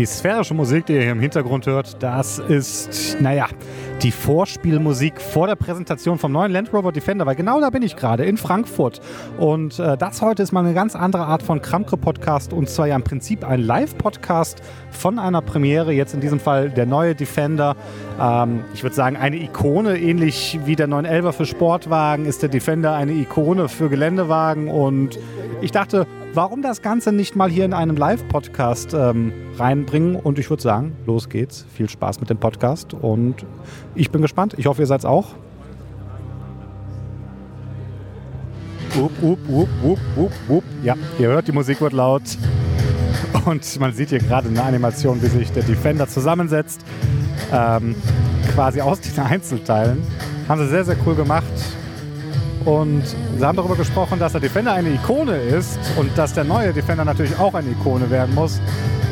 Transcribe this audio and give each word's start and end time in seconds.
Die 0.00 0.06
sphärische 0.06 0.54
Musik, 0.54 0.86
die 0.86 0.94
ihr 0.94 1.02
hier 1.02 1.12
im 1.12 1.20
Hintergrund 1.20 1.66
hört, 1.66 2.02
das 2.02 2.38
ist, 2.38 3.20
naja, 3.20 3.48
die 4.00 4.10
Vorspielmusik 4.10 5.20
vor 5.20 5.46
der 5.46 5.56
Präsentation 5.56 6.16
vom 6.16 6.32
neuen 6.32 6.52
Land 6.52 6.72
Rover 6.72 6.90
Defender, 6.90 7.26
weil 7.26 7.34
genau 7.34 7.60
da 7.60 7.68
bin 7.68 7.82
ich 7.82 7.96
gerade 7.96 8.24
in 8.24 8.38
Frankfurt. 8.38 9.02
Und 9.36 9.78
äh, 9.78 9.98
das 9.98 10.22
heute 10.22 10.42
ist 10.42 10.52
mal 10.52 10.64
eine 10.64 10.72
ganz 10.72 10.96
andere 10.96 11.26
Art 11.26 11.42
von 11.42 11.60
Kramke-Podcast 11.60 12.54
und 12.54 12.70
zwar 12.70 12.86
ja 12.86 12.96
im 12.96 13.02
Prinzip 13.02 13.46
ein 13.46 13.60
Live-Podcast 13.60 14.62
von 14.90 15.18
einer 15.18 15.42
Premiere, 15.42 15.92
jetzt 15.92 16.14
in 16.14 16.22
diesem 16.22 16.40
Fall 16.40 16.70
der 16.70 16.86
neue 16.86 17.14
Defender. 17.14 17.76
Ähm, 18.18 18.64
ich 18.72 18.82
würde 18.82 18.96
sagen, 18.96 19.18
eine 19.18 19.36
Ikone, 19.36 19.98
ähnlich 19.98 20.58
wie 20.64 20.76
der 20.76 20.88
911er 20.88 21.32
für 21.32 21.44
Sportwagen, 21.44 22.24
ist 22.24 22.40
der 22.40 22.48
Defender 22.48 22.94
eine 22.94 23.12
Ikone 23.12 23.68
für 23.68 23.90
Geländewagen 23.90 24.68
und 24.68 25.18
ich 25.60 25.72
dachte, 25.72 26.06
warum 26.34 26.62
das 26.62 26.82
Ganze 26.82 27.12
nicht 27.12 27.36
mal 27.36 27.50
hier 27.50 27.64
in 27.64 27.72
einem 27.72 27.96
Live-Podcast 27.96 28.94
ähm, 28.94 29.32
reinbringen? 29.56 30.16
Und 30.16 30.38
ich 30.38 30.48
würde 30.50 30.62
sagen, 30.62 30.96
los 31.06 31.28
geht's. 31.28 31.66
Viel 31.74 31.88
Spaß 31.88 32.20
mit 32.20 32.30
dem 32.30 32.38
Podcast 32.38 32.94
und 32.94 33.44
ich 33.94 34.10
bin 34.10 34.22
gespannt. 34.22 34.54
Ich 34.56 34.66
hoffe, 34.66 34.82
ihr 34.82 34.86
seid 34.86 35.04
auch. 35.04 35.34
Up, 38.96 39.10
up, 39.22 39.38
up, 39.48 39.68
up, 39.84 39.98
up, 40.16 40.32
up. 40.56 40.64
Ja, 40.82 40.96
ihr 41.18 41.28
hört, 41.28 41.48
die 41.48 41.52
Musik 41.52 41.80
wird 41.80 41.92
laut. 41.92 42.22
Und 43.44 43.80
man 43.80 43.92
sieht 43.92 44.10
hier 44.10 44.18
gerade 44.18 44.48
in 44.48 44.54
der 44.54 44.64
Animation, 44.64 45.22
wie 45.22 45.28
sich 45.28 45.52
der 45.52 45.62
Defender 45.62 46.08
zusammensetzt. 46.08 46.84
Ähm, 47.52 47.94
quasi 48.54 48.80
aus 48.80 49.00
den 49.00 49.18
Einzelteilen. 49.22 50.02
Haben 50.48 50.60
sie 50.62 50.68
sehr, 50.68 50.84
sehr 50.84 50.96
cool 51.06 51.14
gemacht. 51.14 51.44
Und 52.64 53.04
sie 53.06 53.44
haben 53.44 53.56
darüber 53.56 53.76
gesprochen, 53.76 54.18
dass 54.18 54.32
der 54.32 54.40
Defender 54.40 54.74
eine 54.74 54.90
Ikone 54.90 55.36
ist 55.36 55.78
und 55.96 56.16
dass 56.18 56.34
der 56.34 56.44
neue 56.44 56.72
Defender 56.72 57.04
natürlich 57.04 57.38
auch 57.38 57.54
eine 57.54 57.70
Ikone 57.70 58.10
werden 58.10 58.34
muss. 58.34 58.60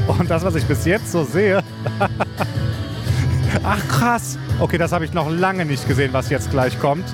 Und 0.06 0.30
das, 0.30 0.44
was 0.44 0.54
ich 0.54 0.64
bis 0.64 0.84
jetzt 0.84 1.12
so 1.12 1.24
sehe. 1.24 1.62
Ach 3.64 3.88
krass. 3.88 4.38
Okay, 4.60 4.76
das 4.78 4.92
habe 4.92 5.04
ich 5.04 5.12
noch 5.14 5.30
lange 5.30 5.64
nicht 5.64 5.88
gesehen, 5.88 6.12
was 6.12 6.28
jetzt 6.30 6.50
gleich 6.50 6.78
kommt. 6.78 7.04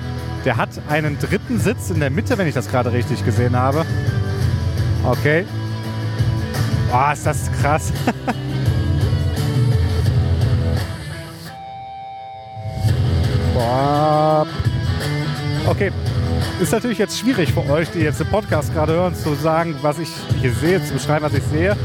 Der 0.43 0.57
hat 0.57 0.69
einen 0.89 1.17
dritten 1.19 1.59
Sitz 1.59 1.89
in 1.89 1.99
der 1.99 2.09
Mitte, 2.09 2.37
wenn 2.37 2.47
ich 2.47 2.53
das 2.53 2.69
gerade 2.69 2.91
richtig 2.91 3.23
gesehen 3.25 3.55
habe. 3.55 3.85
Okay. 5.03 5.45
Boah, 6.91 7.13
ist 7.13 7.25
das 7.25 7.49
krass. 7.61 7.93
Boah. 13.53 14.45
Okay, 15.67 15.91
ist 16.59 16.71
natürlich 16.71 16.97
jetzt 16.97 17.17
schwierig 17.19 17.53
für 17.53 17.69
euch, 17.69 17.89
die 17.91 17.99
jetzt 17.99 18.19
den 18.19 18.27
Podcast 18.27 18.73
gerade 18.73 18.93
hören, 18.93 19.15
zu 19.15 19.33
sagen, 19.35 19.75
was 19.81 19.99
ich 19.99 20.09
hier 20.39 20.53
sehe, 20.53 20.83
zu 20.83 20.93
beschreiben, 20.93 21.25
was 21.25 21.33
ich 21.33 21.43
sehe. 21.43 21.75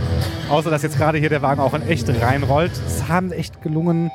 Außer, 0.49 0.71
dass 0.71 0.83
jetzt 0.83 0.97
gerade 0.97 1.19
hier 1.19 1.29
der 1.29 1.43
Wagen 1.43 1.61
auch 1.61 1.75
in 1.75 1.87
echt 1.89 2.09
reinrollt. 2.09 2.73
Es 2.87 3.09
haben 3.09 3.33
echt 3.33 3.63
gelungen. 3.63 4.11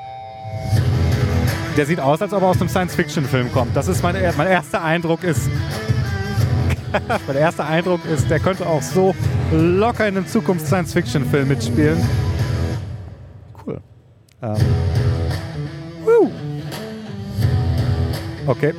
Der 1.78 1.86
sieht 1.86 2.00
aus, 2.00 2.22
als 2.22 2.32
ob 2.34 2.42
er 2.42 2.48
aus 2.48 2.60
einem 2.60 2.70
Science-Fiction-Film 2.70 3.52
kommt. 3.52 3.76
Das 3.76 3.88
ist 3.88 4.02
mein, 4.02 4.16
mein 4.38 4.48
erster 4.48 4.82
Eindruck 4.82 5.24
ist. 5.24 5.50
mein 7.28 7.36
erster 7.36 7.68
Eindruck 7.68 8.06
ist, 8.06 8.30
der 8.30 8.40
könnte 8.40 8.66
auch 8.66 8.82
so 8.82 9.14
locker 9.52 10.08
in 10.08 10.18
einem 10.18 10.28
Zukunfts-Science-Fiction-Film 10.28 11.48
mitspielen. 11.50 12.02
Cool. 13.66 13.82
Ähm. 14.42 14.56
Okay. 18.48 18.74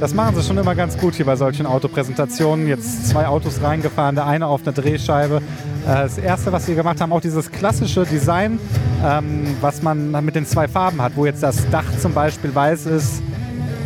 Das 0.00 0.14
machen 0.14 0.36
sie 0.36 0.44
schon 0.44 0.56
immer 0.58 0.76
ganz 0.76 0.96
gut 0.96 1.16
hier 1.16 1.26
bei 1.26 1.34
solchen 1.34 1.66
Autopräsentationen. 1.66 2.68
Jetzt 2.68 3.08
zwei 3.08 3.26
Autos 3.26 3.60
reingefahren, 3.60 4.14
der 4.14 4.26
eine 4.26 4.46
auf 4.46 4.62
einer 4.62 4.72
Drehscheibe. 4.72 5.42
Äh, 5.84 5.86
das 5.86 6.18
erste, 6.18 6.52
was 6.52 6.66
sie 6.66 6.76
gemacht 6.76 7.00
haben, 7.00 7.12
auch 7.12 7.20
dieses 7.20 7.50
klassische 7.50 8.04
Design, 8.06 8.60
ähm, 9.04 9.56
was 9.60 9.82
man 9.82 10.12
mit 10.24 10.36
den 10.36 10.46
zwei 10.46 10.68
Farben 10.68 11.02
hat, 11.02 11.12
wo 11.16 11.26
jetzt 11.26 11.42
das 11.42 11.68
Dach 11.70 11.84
zum 12.00 12.14
Beispiel 12.14 12.54
weiß 12.54 12.86
ist, 12.86 13.22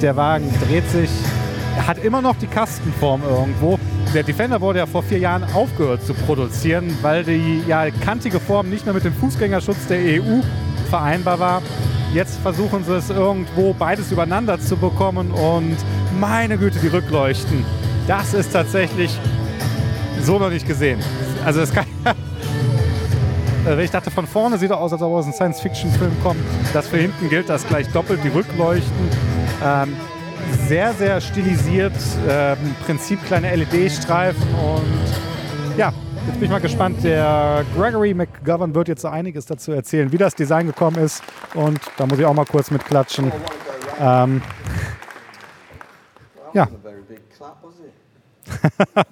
der 0.02 0.14
Wagen 0.14 0.52
dreht 0.68 0.86
sich, 0.90 1.08
hat 1.86 1.96
immer 2.04 2.20
noch 2.20 2.36
die 2.36 2.46
Kastenform 2.46 3.22
irgendwo. 3.22 3.78
Der 4.12 4.22
Defender 4.22 4.60
wurde 4.60 4.80
ja 4.80 4.86
vor 4.86 5.02
vier 5.02 5.18
Jahren 5.18 5.44
aufgehört 5.54 6.04
zu 6.04 6.12
produzieren, 6.12 6.94
weil 7.00 7.24
die 7.24 7.62
ja, 7.66 7.90
kantige 7.90 8.38
Form 8.38 8.68
nicht 8.68 8.84
mehr 8.84 8.92
mit 8.92 9.04
dem 9.04 9.14
Fußgängerschutz 9.14 9.86
der 9.88 10.22
EU 10.22 10.42
vereinbar 10.90 11.38
war. 11.38 11.62
Jetzt 12.12 12.38
versuchen 12.40 12.84
sie 12.84 12.94
es 12.94 13.08
irgendwo 13.08 13.72
beides 13.72 14.12
übereinander 14.12 14.60
zu 14.60 14.76
bekommen 14.76 15.30
und 15.30 15.78
meine 16.18 16.58
Güte, 16.58 16.78
die 16.78 16.88
Rückleuchten. 16.88 17.64
Das 18.06 18.34
ist 18.34 18.52
tatsächlich 18.52 19.18
so 20.22 20.38
noch 20.38 20.50
nicht 20.50 20.66
gesehen. 20.66 21.00
Also 21.44 21.60
es 21.60 21.72
kann. 21.72 21.86
ich 23.80 23.90
dachte, 23.90 24.10
von 24.10 24.26
vorne 24.26 24.58
sieht 24.58 24.70
er 24.70 24.78
aus, 24.78 24.92
als 24.92 25.02
ob 25.02 25.12
er 25.12 25.16
aus 25.16 25.24
einem 25.24 25.34
Science-Fiction-Film 25.34 26.12
kommt. 26.22 26.44
Das 26.72 26.88
für 26.88 26.98
hinten 26.98 27.28
gilt 27.28 27.48
das 27.48 27.66
gleich 27.66 27.88
doppelt, 27.88 28.20
die 28.24 28.28
Rückleuchten. 28.28 29.08
Ähm, 29.64 29.96
sehr, 30.68 30.92
sehr 30.94 31.20
stilisiert. 31.20 31.94
Äh, 32.28 32.52
Im 32.54 32.74
Prinzip 32.84 33.24
kleine 33.26 33.54
LED-Streifen 33.54 34.42
und 34.54 35.78
ja, 35.78 35.92
Jetzt 36.26 36.34
bin 36.34 36.44
ich 36.44 36.50
mal 36.50 36.60
gespannt. 36.60 37.02
Der 37.02 37.64
Gregory 37.76 38.14
McGovern 38.14 38.76
wird 38.76 38.86
jetzt 38.86 39.02
so 39.02 39.08
einiges 39.08 39.46
dazu 39.46 39.72
erzählen, 39.72 40.12
wie 40.12 40.18
das 40.18 40.36
Design 40.36 40.66
gekommen 40.68 40.96
ist. 40.98 41.20
Und 41.54 41.80
da 41.96 42.06
muss 42.06 42.18
ich 42.18 42.24
auch 42.24 42.34
mal 42.34 42.46
kurz 42.46 42.70
mit 42.70 42.84
klatschen. 42.84 43.32
Ähm, 44.00 44.40
ja. 46.54 46.68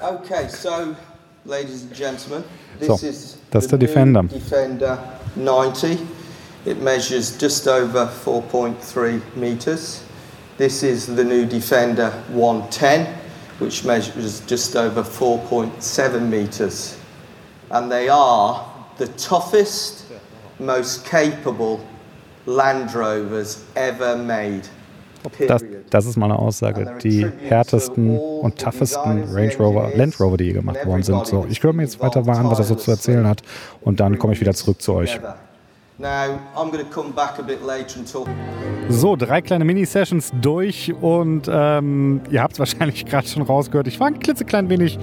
okay, 0.00 0.48
so, 0.48 0.96
ladies 1.44 1.82
and 1.82 1.94
gentlemen, 1.94 2.44
this 2.78 2.88
so, 2.88 3.06
is 3.06 3.38
das 3.50 3.64
ist 3.64 3.72
der 3.72 3.78
Defender. 3.78 4.22
Defender 4.22 4.98
90. 5.36 5.98
It 6.64 6.80
measures 6.80 7.36
just 7.36 7.66
over 7.66 8.06
4.3 8.06 9.20
meters. 9.34 10.02
This 10.58 10.82
is 10.82 11.06
the 11.06 11.24
new 11.24 11.44
Defender 11.44 12.10
110, 12.28 13.06
which 13.58 13.84
measures 13.84 14.40
just 14.46 14.76
over 14.76 15.02
4.7 15.02 16.28
meters. 16.28 16.96
And 17.70 17.90
they 17.90 18.08
are 18.08 18.64
the 18.98 19.08
toughest, 19.08 20.04
most 20.60 21.04
capable 21.04 21.84
Land 22.46 22.94
Rovers 22.94 23.64
ever 23.74 24.16
made. 24.16 24.68
Das, 25.46 25.64
das, 25.90 26.06
ist 26.06 26.16
meine 26.16 26.38
Aussage. 26.38 26.94
Die 27.02 27.26
härtesten 27.48 28.18
und 28.18 28.58
toughesten 28.58 29.24
Range 29.32 29.54
Rover, 29.58 29.90
Land 29.94 30.18
Rover, 30.20 30.36
die 30.36 30.44
hier 30.44 30.54
gemacht 30.54 30.84
worden 30.86 31.02
sind. 31.02 31.26
So, 31.26 31.46
ich 31.48 31.62
höre 31.62 31.72
mir 31.72 31.82
jetzt 31.82 32.00
weiter 32.00 32.22
mal 32.24 32.36
an, 32.36 32.50
was 32.50 32.58
er 32.58 32.64
so 32.64 32.74
zu 32.74 32.90
erzählen 32.90 33.26
hat. 33.26 33.42
Und 33.80 34.00
dann 34.00 34.18
komme 34.18 34.32
ich 34.32 34.40
wieder 34.40 34.54
zurück 34.54 34.80
zu 34.82 34.94
euch. 34.94 35.20
So, 38.88 39.14
drei 39.14 39.40
kleine 39.40 39.64
Mini-Sessions 39.64 40.32
durch 40.40 40.92
und 41.00 41.48
ähm, 41.48 42.20
ihr 42.30 42.42
habt 42.42 42.54
es 42.54 42.58
wahrscheinlich 42.58 43.04
gerade 43.06 43.28
schon 43.28 43.42
rausgehört. 43.42 43.86
Ich 43.86 44.00
war 44.00 44.08
ein 44.08 44.18
klitzeklein 44.18 44.68
wenig 44.68 44.98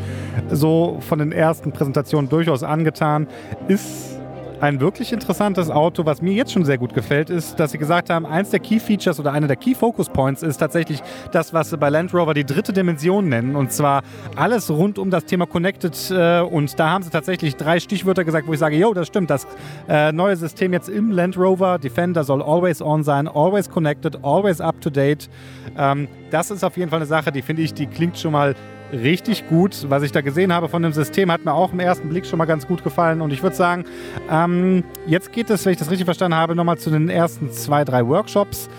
so 0.52 0.98
von 1.08 1.20
den 1.20 1.32
ersten 1.32 1.72
Präsentationen 1.72 2.30
durchaus 2.30 2.64
angetan. 2.64 3.28
Ist 3.68 4.19
ein 4.62 4.80
wirklich 4.80 5.14
interessantes 5.14 5.70
Auto, 5.70 6.06
was 6.06 6.22
mir 6.22 6.34
jetzt 6.34 6.52
schon 6.52 6.66
sehr 6.66 6.78
gut 6.78 6.94
gefällt, 6.94 7.30
ist, 7.30 7.60
dass 7.60 7.72
sie 7.72 7.78
gesagt 7.78 8.10
haben, 8.10 8.26
eins 8.26 8.50
der 8.50 8.60
Key 8.60 8.80
Features 8.80 9.20
oder 9.20 9.32
einer 9.32 9.48
der 9.48 9.56
Key 9.56 9.74
Focus 9.74 10.10
Points 10.10 10.44
ist 10.44 10.58
tatsächlich 10.58 11.02
das, 11.32 11.54
was 11.54 11.70
sie 11.70 11.78
bei 11.78 11.90
Land 11.90 12.14
Rover 12.14 12.34
die 12.34 12.44
dritte 12.46 12.74
Dimension 12.74 13.30
nennen. 13.30 13.56
Und 13.56 13.72
zwar 13.72 14.04
alles 14.36 14.70
rund 14.70 15.00
um 15.00 15.10
das 15.10 15.26
Thema 15.26 15.46
Connected. 15.46 16.12
Äh, 16.12 16.42
und 16.42 16.78
da 16.80 16.90
haben 16.90 17.04
sie 17.04 17.10
tatsächlich 17.10 17.56
drei 17.56 17.80
Stichwörter 17.80 18.24
gesagt, 18.24 18.48
wo 18.48 18.54
ich 18.54 18.60
sage, 18.60 18.76
jo, 18.76 18.94
das 18.94 19.08
stimmt. 19.08 19.30
Das 19.30 19.48
äh, 19.88 20.12
neue 20.12 20.36
System 20.36 20.74
jetzt 20.74 20.90
im 20.90 21.12
Land 21.12 21.38
Rover 21.38 21.80
Defender 21.80 22.24
soll 22.24 22.42
always 22.42 22.82
on 22.82 23.04
sein, 23.04 23.28
always 23.28 23.70
connected, 23.70 24.18
always 24.24 24.60
up 24.60 24.82
to 24.82 24.90
date. 24.90 25.30
Ähm, 25.78 26.08
das 26.32 26.52
ist 26.52 26.64
auf 26.64 26.78
jeden 26.78 26.90
Fall 26.90 27.00
eine 27.00 27.06
Sache, 27.06 27.32
die 27.32 27.42
finde 27.42 27.62
ich, 27.62 27.74
die 27.74 27.88
klingt 27.88 28.18
schon 28.18 28.34
mal 28.34 28.56
richtig 28.92 29.48
gut. 29.48 29.86
Was 29.90 30.04
ich 30.04 30.12
da 30.12 30.22
gesehen 30.22 30.54
habe 30.54 30.70
von 30.70 30.82
dem 30.82 30.94
System, 30.94 31.32
hat 31.32 31.46
mir 31.46 31.54
auch 31.54 31.74
im 31.74 31.80
ersten 31.80 32.10
Blick 32.10 32.26
schon 32.26 32.38
mal 32.38 32.46
ganz 32.46 32.68
gut 32.68 32.84
gefallen. 32.84 33.22
Und 33.22 33.32
ich 33.32 33.44
würde 33.44 33.56
sagen, 33.56 33.86
ähm, 34.30 34.84
jetzt 35.06 35.32
geht 35.32 35.50
es, 35.50 35.66
wenn 35.66 35.74
ich 35.74 35.80
das 35.80 35.90
richtig 35.90 36.06
verstanden 36.06 36.38
habe, 36.38 36.56
nochmal 36.56 36.78
zu 36.78 36.90
den 36.90 37.10
ersten 37.10 37.52
zwei, 37.52 37.84
drei 37.84 38.06
Workshops. 38.06 38.70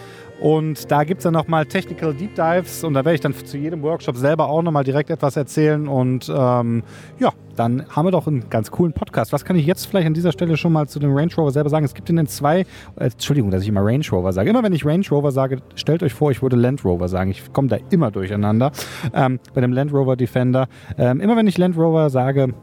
Und 0.41 0.91
da 0.91 1.05
gibt 1.05 1.19
es 1.19 1.25
dann 1.25 1.35
nochmal 1.35 1.67
Technical 1.67 2.15
Deep 2.15 2.35
Dives 2.35 2.83
und 2.83 2.95
da 2.95 3.05
werde 3.05 3.15
ich 3.15 3.21
dann 3.21 3.35
zu 3.35 3.59
jedem 3.59 3.83
Workshop 3.83 4.17
selber 4.17 4.49
auch 4.49 4.63
nochmal 4.63 4.85
direkt 4.85 5.11
etwas 5.11 5.37
erzählen. 5.37 5.87
Und 5.87 6.33
ähm, 6.35 6.83
ja, 7.19 7.33
dann 7.57 7.85
haben 7.91 8.07
wir 8.07 8.11
doch 8.11 8.27
einen 8.27 8.49
ganz 8.49 8.71
coolen 8.71 8.95
Podcast. 8.95 9.35
Was 9.35 9.45
kann 9.45 9.57
ich 9.57 9.67
jetzt 9.67 9.85
vielleicht 9.85 10.07
an 10.07 10.15
dieser 10.15 10.33
Stelle 10.33 10.57
schon 10.57 10.73
mal 10.73 10.89
zu 10.89 10.99
dem 10.99 11.15
Range 11.15 11.33
Rover 11.37 11.51
selber 11.51 11.69
sagen? 11.69 11.85
Es 11.85 11.93
gibt 11.93 12.09
in 12.09 12.17
den 12.17 12.27
zwei, 12.27 12.61
äh, 12.61 12.65
Entschuldigung, 13.05 13.51
dass 13.51 13.63
ich 13.63 13.69
immer 13.69 13.85
Range 13.85 14.05
Rover 14.11 14.33
sage. 14.33 14.49
Immer 14.49 14.63
wenn 14.63 14.73
ich 14.73 14.87
Range 14.87 15.05
Rover 15.11 15.31
sage, 15.31 15.59
stellt 15.75 16.03
euch 16.03 16.15
vor, 16.15 16.31
ich 16.31 16.41
würde 16.41 16.57
Land 16.57 16.85
Rover 16.87 17.09
sagen. 17.09 17.31
Ich 17.31 17.53
komme 17.53 17.69
da 17.69 17.77
immer 17.91 18.11
durcheinander 18.11 18.73
ähm, 19.13 19.41
bei 19.53 19.61
dem 19.61 19.73
Land 19.73 19.93
Rover 19.93 20.17
Defender. 20.17 20.69
Ähm, 20.97 21.21
immer 21.21 21.37
wenn 21.37 21.47
ich 21.47 21.59
Land 21.59 21.77
Rover 21.77 22.09
sage, 22.09 22.55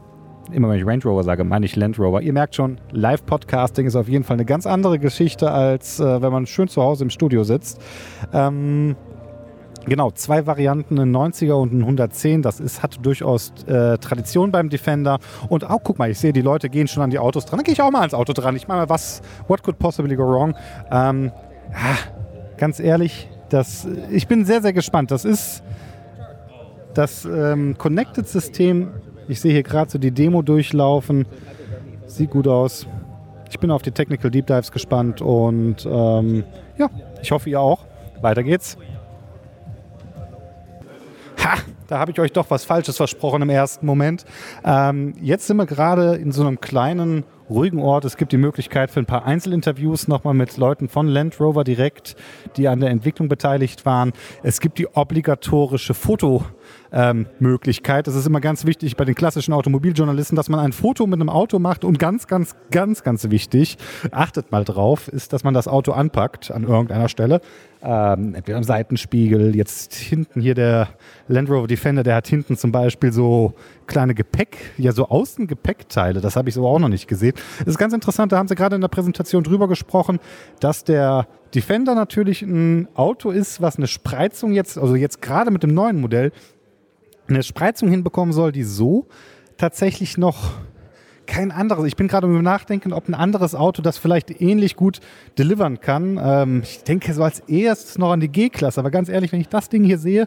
immer 0.52 0.68
wenn 0.68 0.78
ich 0.78 0.86
Range 0.86 1.02
Rover 1.04 1.22
sage, 1.22 1.44
meine 1.44 1.66
ich 1.66 1.76
Land 1.76 1.98
Rover. 1.98 2.22
Ihr 2.22 2.32
merkt 2.32 2.54
schon, 2.54 2.78
Live-Podcasting 2.92 3.86
ist 3.86 3.96
auf 3.96 4.08
jeden 4.08 4.24
Fall 4.24 4.34
eine 4.34 4.44
ganz 4.44 4.66
andere 4.66 4.98
Geschichte, 4.98 5.50
als 5.50 6.00
äh, 6.00 6.22
wenn 6.22 6.32
man 6.32 6.46
schön 6.46 6.68
zu 6.68 6.82
Hause 6.82 7.04
im 7.04 7.10
Studio 7.10 7.44
sitzt. 7.44 7.80
Ähm, 8.32 8.96
Genau, 9.86 10.10
zwei 10.10 10.46
Varianten, 10.46 10.98
ein 10.98 11.16
90er 11.16 11.54
und 11.54 11.72
ein 11.72 11.80
110. 11.80 12.42
Das 12.42 12.60
ist, 12.60 12.82
hat 12.82 12.98
durchaus 13.06 13.52
äh, 13.66 13.96
Tradition 13.96 14.52
beim 14.52 14.68
Defender. 14.68 15.18
Und 15.48 15.64
auch, 15.64 15.80
guck 15.82 15.98
mal, 15.98 16.10
ich 16.10 16.18
sehe, 16.18 16.34
die 16.34 16.42
Leute 16.42 16.68
gehen 16.68 16.88
schon 16.88 17.02
an 17.02 17.08
die 17.08 17.18
Autos 17.18 17.46
dran. 17.46 17.58
Dann 17.58 17.64
gehe 17.64 17.72
ich 17.72 17.80
auch 17.80 17.90
mal 17.90 18.00
ans 18.00 18.12
Auto 18.12 18.34
dran. 18.34 18.54
Ich 18.54 18.68
meine 18.68 18.88
was, 18.90 19.22
what 19.46 19.62
could 19.62 19.78
possibly 19.78 20.14
go 20.14 20.24
wrong? 20.24 20.54
Ähm, 20.90 21.32
ja, 21.72 21.96
ganz 22.58 22.80
ehrlich, 22.80 23.30
das, 23.48 23.86
ich 24.10 24.28
bin 24.28 24.44
sehr, 24.44 24.60
sehr 24.60 24.74
gespannt. 24.74 25.10
Das 25.10 25.24
ist 25.24 25.62
das 26.92 27.24
ähm, 27.24 27.76
Connected-System. 27.78 28.90
Ich 29.28 29.40
sehe 29.40 29.52
hier 29.52 29.62
gerade 29.62 29.90
so 29.90 29.98
die 29.98 30.10
Demo 30.10 30.42
durchlaufen. 30.42 31.26
Sieht 32.06 32.30
gut 32.30 32.48
aus. 32.48 32.86
Ich 33.50 33.58
bin 33.58 33.70
auf 33.70 33.82
die 33.82 33.90
Technical 33.90 34.30
Deep 34.30 34.46
Dives 34.46 34.72
gespannt 34.72 35.20
und 35.20 35.86
ähm, 35.86 36.44
ja, 36.76 36.90
ich 37.22 37.30
hoffe 37.30 37.50
ihr 37.50 37.60
auch. 37.60 37.84
Weiter 38.20 38.42
geht's. 38.42 38.76
Ha, 41.44 41.58
da 41.86 41.98
habe 41.98 42.10
ich 42.10 42.20
euch 42.20 42.32
doch 42.32 42.50
was 42.50 42.64
Falsches 42.64 42.96
versprochen 42.96 43.42
im 43.42 43.50
ersten 43.50 43.86
Moment. 43.86 44.24
Ähm, 44.64 45.14
jetzt 45.20 45.46
sind 45.46 45.56
wir 45.56 45.66
gerade 45.66 46.16
in 46.16 46.32
so 46.32 46.46
einem 46.46 46.60
kleinen, 46.60 47.24
ruhigen 47.50 47.80
Ort. 47.80 48.04
Es 48.04 48.16
gibt 48.16 48.32
die 48.32 48.36
Möglichkeit 48.38 48.90
für 48.90 49.00
ein 49.00 49.06
paar 49.06 49.24
Einzelinterviews 49.24 50.08
nochmal 50.08 50.34
mit 50.34 50.56
Leuten 50.56 50.88
von 50.88 51.08
Land 51.08 51.40
Rover 51.40 51.64
direkt, 51.64 52.16
die 52.56 52.68
an 52.68 52.80
der 52.80 52.90
Entwicklung 52.90 53.28
beteiligt 53.28 53.86
waren. 53.86 54.12
Es 54.42 54.60
gibt 54.60 54.78
die 54.78 54.86
obligatorische 54.88 55.94
Foto- 55.94 56.44
ähm, 56.92 57.26
Möglichkeit. 57.38 58.06
Das 58.06 58.14
ist 58.14 58.26
immer 58.26 58.40
ganz 58.40 58.64
wichtig 58.64 58.96
bei 58.96 59.04
den 59.04 59.14
klassischen 59.14 59.52
Automobiljournalisten, 59.52 60.36
dass 60.36 60.48
man 60.48 60.60
ein 60.60 60.72
Foto 60.72 61.06
mit 61.06 61.20
einem 61.20 61.28
Auto 61.28 61.58
macht 61.58 61.84
und 61.84 61.98
ganz, 61.98 62.26
ganz, 62.26 62.56
ganz, 62.70 63.02
ganz 63.02 63.30
wichtig, 63.30 63.78
achtet 64.10 64.50
mal 64.50 64.64
drauf, 64.64 65.08
ist, 65.08 65.32
dass 65.32 65.44
man 65.44 65.54
das 65.54 65.68
Auto 65.68 65.92
anpackt 65.92 66.50
an 66.50 66.64
irgendeiner 66.64 67.08
Stelle. 67.08 67.40
Ähm, 67.80 68.34
entweder 68.34 68.58
am 68.58 68.64
Seitenspiegel, 68.64 69.54
jetzt 69.54 69.94
hinten 69.94 70.40
hier 70.40 70.54
der 70.54 70.88
Land 71.28 71.48
Rover 71.48 71.68
Defender, 71.68 72.02
der 72.02 72.16
hat 72.16 72.26
hinten 72.26 72.56
zum 72.56 72.72
Beispiel 72.72 73.12
so 73.12 73.54
kleine 73.86 74.14
Gepäck, 74.14 74.72
ja 74.78 74.90
so 74.90 75.08
Außengepäckteile, 75.08 76.20
das 76.20 76.34
habe 76.34 76.48
ich 76.48 76.56
so 76.56 76.66
auch 76.66 76.80
noch 76.80 76.88
nicht 76.88 77.06
gesehen. 77.06 77.34
Das 77.60 77.68
ist 77.68 77.78
ganz 77.78 77.92
interessant, 77.94 78.32
da 78.32 78.38
haben 78.38 78.48
sie 78.48 78.56
gerade 78.56 78.74
in 78.74 78.80
der 78.80 78.88
Präsentation 78.88 79.44
drüber 79.44 79.68
gesprochen, 79.68 80.18
dass 80.58 80.82
der 80.82 81.28
Defender 81.54 81.94
natürlich 81.94 82.42
ein 82.42 82.88
Auto 82.94 83.30
ist, 83.30 83.60
was 83.60 83.76
eine 83.76 83.86
Spreizung 83.86 84.52
jetzt, 84.52 84.76
also 84.76 84.96
jetzt 84.96 85.22
gerade 85.22 85.52
mit 85.52 85.62
dem 85.62 85.72
neuen 85.72 86.00
Modell, 86.00 86.32
eine 87.28 87.44
Spreizung 87.44 87.90
hinbekommen 87.90 88.32
soll, 88.32 88.50
die 88.50 88.64
so 88.64 89.06
tatsächlich 89.56 90.18
noch 90.18 90.52
kein 91.28 91.52
anderes. 91.52 91.84
Ich 91.84 91.94
bin 91.94 92.08
gerade 92.08 92.26
im 92.26 92.42
Nachdenken, 92.42 92.92
ob 92.92 93.08
ein 93.08 93.14
anderes 93.14 93.54
Auto 93.54 93.82
das 93.82 93.98
vielleicht 93.98 94.40
ähnlich 94.40 94.74
gut 94.74 94.98
delivern 95.38 95.80
kann. 95.80 96.18
Ähm, 96.20 96.62
ich 96.64 96.82
denke 96.82 97.12
so 97.14 97.22
als 97.22 97.40
erstes 97.40 97.98
noch 97.98 98.10
an 98.10 98.18
die 98.18 98.28
G-Klasse. 98.28 98.80
Aber 98.80 98.90
ganz 98.90 99.08
ehrlich, 99.08 99.30
wenn 99.30 99.40
ich 99.40 99.48
das 99.48 99.68
Ding 99.68 99.84
hier 99.84 99.98
sehe, 99.98 100.26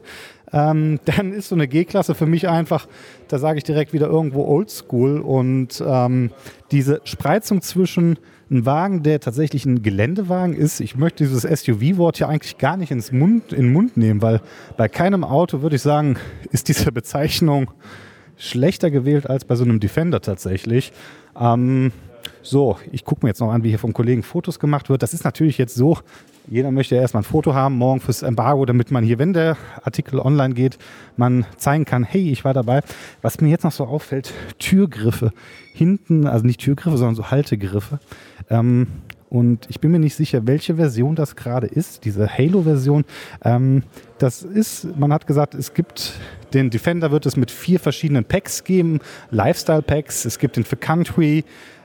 ähm, 0.53 0.99
dann 1.05 1.33
ist 1.33 1.49
so 1.49 1.55
eine 1.55 1.67
G-Klasse 1.67 2.15
für 2.15 2.27
mich 2.27 2.47
einfach, 2.47 2.87
da 3.27 3.39
sage 3.39 3.57
ich 3.57 3.65
direkt 3.65 3.91
wieder 3.91 4.07
irgendwo 4.07 4.45
Oldschool. 4.45 5.19
Und 5.19 5.83
ähm, 5.85 6.31
diese 6.71 7.01
Spreizung 7.03 7.61
zwischen 7.61 8.17
einem 8.51 8.65
Wagen, 8.65 9.01
der 9.01 9.19
tatsächlich 9.19 9.65
ein 9.65 9.81
Geländewagen 9.81 10.53
ist, 10.53 10.81
ich 10.81 10.95
möchte 10.95 11.25
dieses 11.25 11.43
SUV-Wort 11.43 12.19
ja 12.19 12.27
eigentlich 12.27 12.57
gar 12.57 12.77
nicht 12.77 12.91
ins 12.91 13.11
Mund, 13.11 13.53
in 13.53 13.63
den 13.63 13.73
Mund 13.73 13.97
nehmen, 13.97 14.21
weil 14.21 14.41
bei 14.77 14.87
keinem 14.87 15.23
Auto 15.23 15.61
würde 15.61 15.77
ich 15.77 15.81
sagen, 15.81 16.17
ist 16.51 16.67
diese 16.67 16.91
Bezeichnung 16.91 17.71
schlechter 18.41 18.89
gewählt 18.89 19.29
als 19.29 19.45
bei 19.45 19.55
so 19.55 19.63
einem 19.63 19.79
Defender 19.79 20.21
tatsächlich. 20.21 20.91
Ähm, 21.39 21.91
so, 22.41 22.77
ich 22.91 23.05
gucke 23.05 23.25
mir 23.25 23.29
jetzt 23.29 23.39
noch 23.39 23.51
an, 23.51 23.63
wie 23.63 23.69
hier 23.69 23.79
vom 23.79 23.93
Kollegen 23.93 24.23
Fotos 24.23 24.59
gemacht 24.59 24.89
wird. 24.89 25.03
Das 25.03 25.13
ist 25.13 25.23
natürlich 25.23 25.57
jetzt 25.57 25.75
so, 25.75 25.99
jeder 26.47 26.71
möchte 26.71 26.95
ja 26.95 27.01
erstmal 27.01 27.21
ein 27.21 27.25
Foto 27.25 27.53
haben, 27.53 27.77
morgen 27.77 27.99
fürs 27.99 28.23
Embargo, 28.23 28.65
damit 28.65 28.89
man 28.89 29.03
hier, 29.03 29.19
wenn 29.19 29.33
der 29.33 29.57
Artikel 29.83 30.19
online 30.19 30.55
geht, 30.55 30.79
man 31.17 31.45
zeigen 31.57 31.85
kann, 31.85 32.03
hey, 32.03 32.31
ich 32.31 32.43
war 32.43 32.53
dabei. 32.53 32.81
Was 33.21 33.39
mir 33.41 33.49
jetzt 33.49 33.63
noch 33.63 33.71
so 33.71 33.85
auffällt, 33.85 34.33
Türgriffe 34.57 35.31
hinten, 35.73 36.25
also 36.25 36.45
nicht 36.45 36.59
Türgriffe, 36.59 36.97
sondern 36.97 37.15
so 37.15 37.29
Haltegriffe. 37.29 37.99
Ähm, 38.49 38.87
und 39.29 39.69
ich 39.69 39.79
bin 39.79 39.91
mir 39.91 39.99
nicht 39.99 40.15
sicher, 40.15 40.45
welche 40.45 40.75
Version 40.75 41.15
das 41.15 41.35
gerade 41.35 41.67
ist, 41.67 42.05
diese 42.05 42.27
Halo-Version. 42.27 43.05
Ähm, 43.45 43.83
das 44.17 44.43
ist, 44.43 44.97
man 44.97 45.13
hat 45.13 45.25
gesagt, 45.25 45.53
es 45.53 45.73
gibt 45.73 46.13
den 46.53 46.69
Defender 46.69 47.11
wird 47.11 47.25
es 47.25 47.35
mit 47.35 47.51
vier 47.51 47.79
verschiedenen 47.79 48.25
Packs 48.25 48.63
geben, 48.63 48.99
Lifestyle-Packs. 49.31 50.25
Es 50.25 50.39
gibt 50.39 50.57
den 50.57 50.63
für 50.63 50.75
Country, 50.75 51.43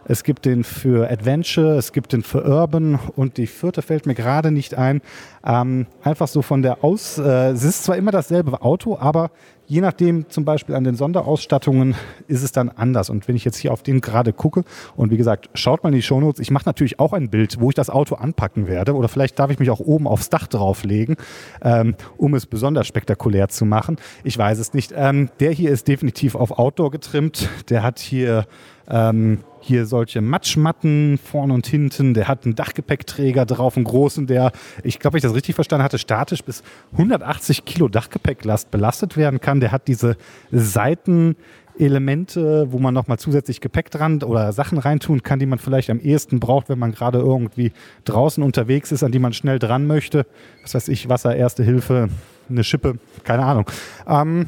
es 0.09 0.23
gibt 0.23 0.45
den 0.45 0.63
für 0.63 1.11
Adventure, 1.11 1.77
es 1.77 1.93
gibt 1.93 2.13
den 2.13 2.23
für 2.23 2.45
Urban 2.45 2.99
und 3.17 3.39
die 3.39 3.47
vierte 3.47 3.83
fällt 3.83 4.07
mir 4.07 4.15
gerade 4.15 4.51
nicht 4.53 4.75
ein. 4.75 5.03
Ähm, 5.45 5.87
einfach 6.03 6.29
so 6.29 6.43
von 6.43 6.63
der 6.63 6.85
Aus, 6.85 7.19
äh, 7.19 7.51
es 7.51 7.65
ist 7.65 7.85
zwar 7.85 7.97
immer 7.97 8.13
dasselbe 8.13 8.63
Auto, 8.63 8.97
aber 8.99 9.31
je 9.67 9.81
nachdem 9.81 10.29
zum 10.29 10.45
Beispiel 10.45 10.75
an 10.75 10.85
den 10.85 10.95
Sonderausstattungen 10.95 11.95
ist 12.29 12.43
es 12.43 12.53
dann 12.53 12.69
anders. 12.69 13.11
Und 13.11 13.29
wenn 13.29 13.37
ich 13.37 13.45
jetzt 13.45 13.57
hier 13.57 13.73
auf 13.73 13.83
den 13.83 14.01
gerade 14.01 14.33
gucke 14.33 14.65
und 14.97 15.11
wie 15.11 15.17
gesagt, 15.17 15.51
schaut 15.55 15.83
mal 15.83 15.91
in 15.91 15.97
die 15.97 16.03
Shownotes, 16.03 16.41
ich 16.41 16.51
mache 16.51 16.67
natürlich 16.67 16.99
auch 17.01 17.13
ein 17.13 17.31
Bild, 17.31 17.61
wo 17.61 17.69
ich 17.69 17.75
das 17.75 17.91
Auto 17.91 18.15
anpacken 18.15 18.69
werde 18.69 18.95
oder 18.95 19.09
vielleicht 19.09 19.39
darf 19.39 19.51
ich 19.51 19.59
mich 19.59 19.71
auch 19.71 19.81
oben 19.81 20.07
aufs 20.07 20.31
Dach 20.31 20.47
drauflegen, 20.47 21.17
ähm, 21.63 21.95
um 22.17 22.35
es 22.35 22.47
besonders 22.47 22.87
spektakulär 22.87 23.49
zu 23.49 23.65
machen. 23.65 23.97
Ich 24.25 24.37
weiß 24.39 24.59
es 24.59 24.75
nicht. 24.75 24.93
Ähm, 24.97 25.31
der 25.41 25.53
hier 25.53 25.71
ist 25.71 25.89
definitiv 25.89 26.35
auf 26.35 26.59
Outdoor 26.59 26.91
getrimmt. 26.91 27.49
Der 27.69 27.83
hat 27.83 27.99
hier 27.99 28.47
ähm, 28.89 29.41
hier 29.67 29.87
solche 29.87 30.21
Matschmatten 30.21 31.19
vorne 31.19 31.53
und 31.53 31.67
hinten. 31.67 32.15
Der 32.15 32.29
hat 32.29 32.45
einen 32.45 32.55
Dachgepäckträger 32.55 33.47
drauf, 33.47 33.77
einen 33.77 33.85
großen, 33.85 34.27
der, 34.27 34.53
ich 34.83 34.99
glaube, 34.99 35.19
ich 35.19 35.23
das 35.23 35.35
richtig 35.35 35.55
verstanden 35.55 35.85
hatte, 35.85 35.99
statisch 35.99 36.45
bis 36.45 36.63
180 36.93 37.65
Kilo 37.65 37.89
Dachgepäcklast 37.89 38.71
belastet 38.71 39.17
werden 39.17 39.41
kann. 39.41 39.61
Der 39.61 39.73
hat 39.73 39.89
diese 39.89 40.17
Seitenelemente, 40.53 42.71
wo 42.71 42.79
man 42.79 42.95
nochmal 42.95 43.19
zusätzlich 43.19 43.61
Gepäck 43.61 43.91
dran 43.91 44.23
oder 44.23 44.53
Sachen 44.53 44.79
reintun 44.79 45.23
kann, 45.23 45.39
die 45.39 45.47
man 45.47 45.59
vielleicht 45.59 45.91
am 45.91 46.01
ehesten 46.01 46.41
braucht, 46.41 46.69
wenn 46.69 46.79
man 46.79 46.93
gerade 46.93 47.19
irgendwie 47.19 47.73
draußen 48.05 48.43
unterwegs 48.43 48.93
ist, 48.93 49.03
an 49.03 49.13
die 49.13 49.19
man 49.19 49.33
schnell 49.33 49.59
dran 49.59 49.87
möchte. 49.87 50.27
Was 50.63 50.75
weiß 50.75 50.89
ich, 50.89 51.09
Wasser, 51.09 51.35
Erste 51.35 51.65
Hilfe, 51.65 52.09
eine 52.49 52.65
Schippe, 52.65 52.99
keine 53.25 53.45
Ahnung. 53.45 53.67
Ähm, 54.07 54.47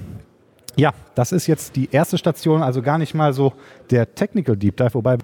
ja, 0.78 0.92
das 1.14 1.32
ist 1.32 1.48
jetzt 1.48 1.74
die 1.74 1.88
erste 1.90 2.16
Station, 2.16 2.62
also 2.62 2.82
gar 2.82 2.98
nicht 2.98 3.12
mal 3.12 3.32
so 3.32 3.52
der 3.90 4.14
Technical 4.14 4.56
Deep 4.56 4.76
Dive, 4.76 4.94
wobei 4.94 5.18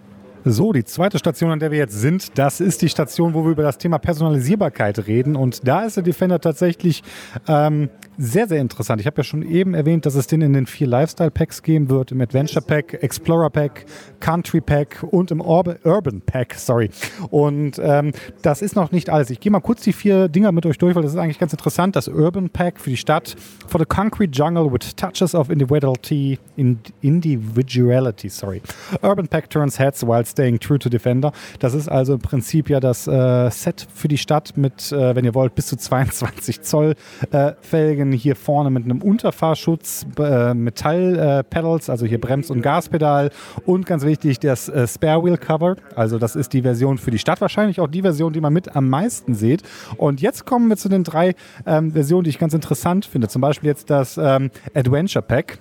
so, 0.46 0.74
die 0.74 0.84
zweite 0.84 1.18
Station, 1.18 1.50
an 1.50 1.58
der 1.58 1.70
wir 1.70 1.78
jetzt 1.78 1.98
sind, 1.98 2.36
das 2.36 2.60
ist 2.60 2.82
die 2.82 2.90
Station, 2.90 3.32
wo 3.32 3.44
wir 3.44 3.52
über 3.52 3.62
das 3.62 3.78
Thema 3.78 3.96
Personalisierbarkeit 3.96 5.06
reden. 5.06 5.36
Und 5.36 5.66
da 5.66 5.84
ist 5.84 5.96
der 5.96 6.02
Defender 6.02 6.38
tatsächlich 6.38 7.02
ähm, 7.48 7.88
sehr, 8.18 8.48
sehr 8.48 8.60
interessant. 8.60 9.00
Ich 9.00 9.06
habe 9.06 9.18
ja 9.18 9.24
schon 9.24 9.42
eben 9.42 9.74
erwähnt, 9.74 10.06
dass 10.06 10.14
es 10.14 10.26
den 10.26 10.42
in 10.42 10.52
den 10.52 10.66
vier 10.66 10.86
Lifestyle-Packs 10.86 11.62
geben 11.62 11.88
wird, 11.88 12.12
im 12.12 12.20
Adventure 12.20 12.64
Pack, 12.64 13.02
Explorer 13.02 13.50
Pack, 13.50 13.86
Country 14.20 14.60
Pack 14.60 15.02
und 15.10 15.30
im 15.30 15.40
Orb 15.40 15.78
Urban 15.84 16.20
Pack, 16.20 16.54
sorry. 16.54 16.90
Und 17.30 17.80
ähm, 17.82 18.12
das 18.42 18.62
ist 18.62 18.76
noch 18.76 18.92
nicht 18.92 19.10
alles. 19.10 19.30
Ich 19.30 19.40
gehe 19.40 19.50
mal 19.50 19.60
kurz 19.60 19.82
die 19.82 19.92
vier 19.92 20.28
Dinger 20.28 20.52
mit 20.52 20.66
euch 20.66 20.78
durch, 20.78 20.94
weil 20.94 21.02
das 21.02 21.12
ist 21.12 21.18
eigentlich 21.18 21.38
ganz 21.38 21.52
interessant. 21.52 21.96
Das 21.96 22.08
Urban 22.08 22.50
Pack 22.50 22.80
für 22.80 22.90
die 22.90 22.96
Stadt, 22.96 23.36
for 23.66 23.80
the 23.80 23.86
concrete 23.86 24.32
jungle 24.32 24.72
with 24.72 24.94
touches 24.96 25.34
of 25.34 25.50
individuality, 25.50 26.38
individuality, 26.56 28.28
sorry. 28.28 28.62
Urban 29.02 29.28
Pack 29.28 29.50
turns 29.50 29.78
heads 29.78 30.02
while 30.06 30.24
Staying 30.24 30.58
True 30.58 30.78
to 30.78 30.88
Defender. 30.88 31.32
Das 31.58 31.74
ist 31.74 31.88
also 31.88 32.14
im 32.14 32.20
Prinzip 32.20 32.70
ja 32.70 32.80
das 32.80 33.06
äh, 33.06 33.50
Set 33.50 33.86
für 33.94 34.08
die 34.08 34.18
Stadt 34.18 34.56
mit, 34.56 34.92
äh, 34.92 35.14
wenn 35.14 35.24
ihr 35.24 35.34
wollt, 35.34 35.54
bis 35.54 35.66
zu 35.66 35.76
22 35.76 36.62
Zoll 36.62 36.94
äh, 37.30 37.52
Felgen. 37.60 38.03
Hier 38.12 38.36
vorne 38.36 38.70
mit 38.70 38.84
einem 38.84 39.02
Unterfahrschutz, 39.02 40.06
äh, 40.18 40.54
Metall-Pedals, 40.54 41.90
also 41.90 42.06
hier 42.06 42.20
Brems- 42.20 42.50
und 42.50 42.62
Gaspedal. 42.62 43.30
Und 43.64 43.86
ganz 43.86 44.04
wichtig, 44.04 44.40
das 44.40 44.68
äh, 44.68 44.86
Spare 44.86 45.24
Wheel 45.24 45.36
Cover. 45.36 45.76
Also 45.96 46.18
das 46.18 46.36
ist 46.36 46.52
die 46.52 46.62
Version 46.62 46.98
für 46.98 47.10
die 47.10 47.18
Stadt, 47.18 47.40
wahrscheinlich 47.40 47.80
auch 47.80 47.88
die 47.88 48.02
Version, 48.02 48.32
die 48.32 48.40
man 48.40 48.52
mit 48.52 48.74
am 48.76 48.88
meisten 48.88 49.34
sieht. 49.34 49.62
Und 49.96 50.20
jetzt 50.20 50.46
kommen 50.46 50.68
wir 50.68 50.76
zu 50.76 50.88
den 50.88 51.04
drei 51.04 51.34
ähm, 51.66 51.92
Versionen, 51.92 52.24
die 52.24 52.30
ich 52.30 52.38
ganz 52.38 52.54
interessant 52.54 53.06
finde. 53.06 53.28
Zum 53.28 53.40
Beispiel 53.40 53.68
jetzt 53.68 53.90
das 53.90 54.18
ähm, 54.18 54.50
Adventure 54.74 55.22
Pack. 55.22 55.58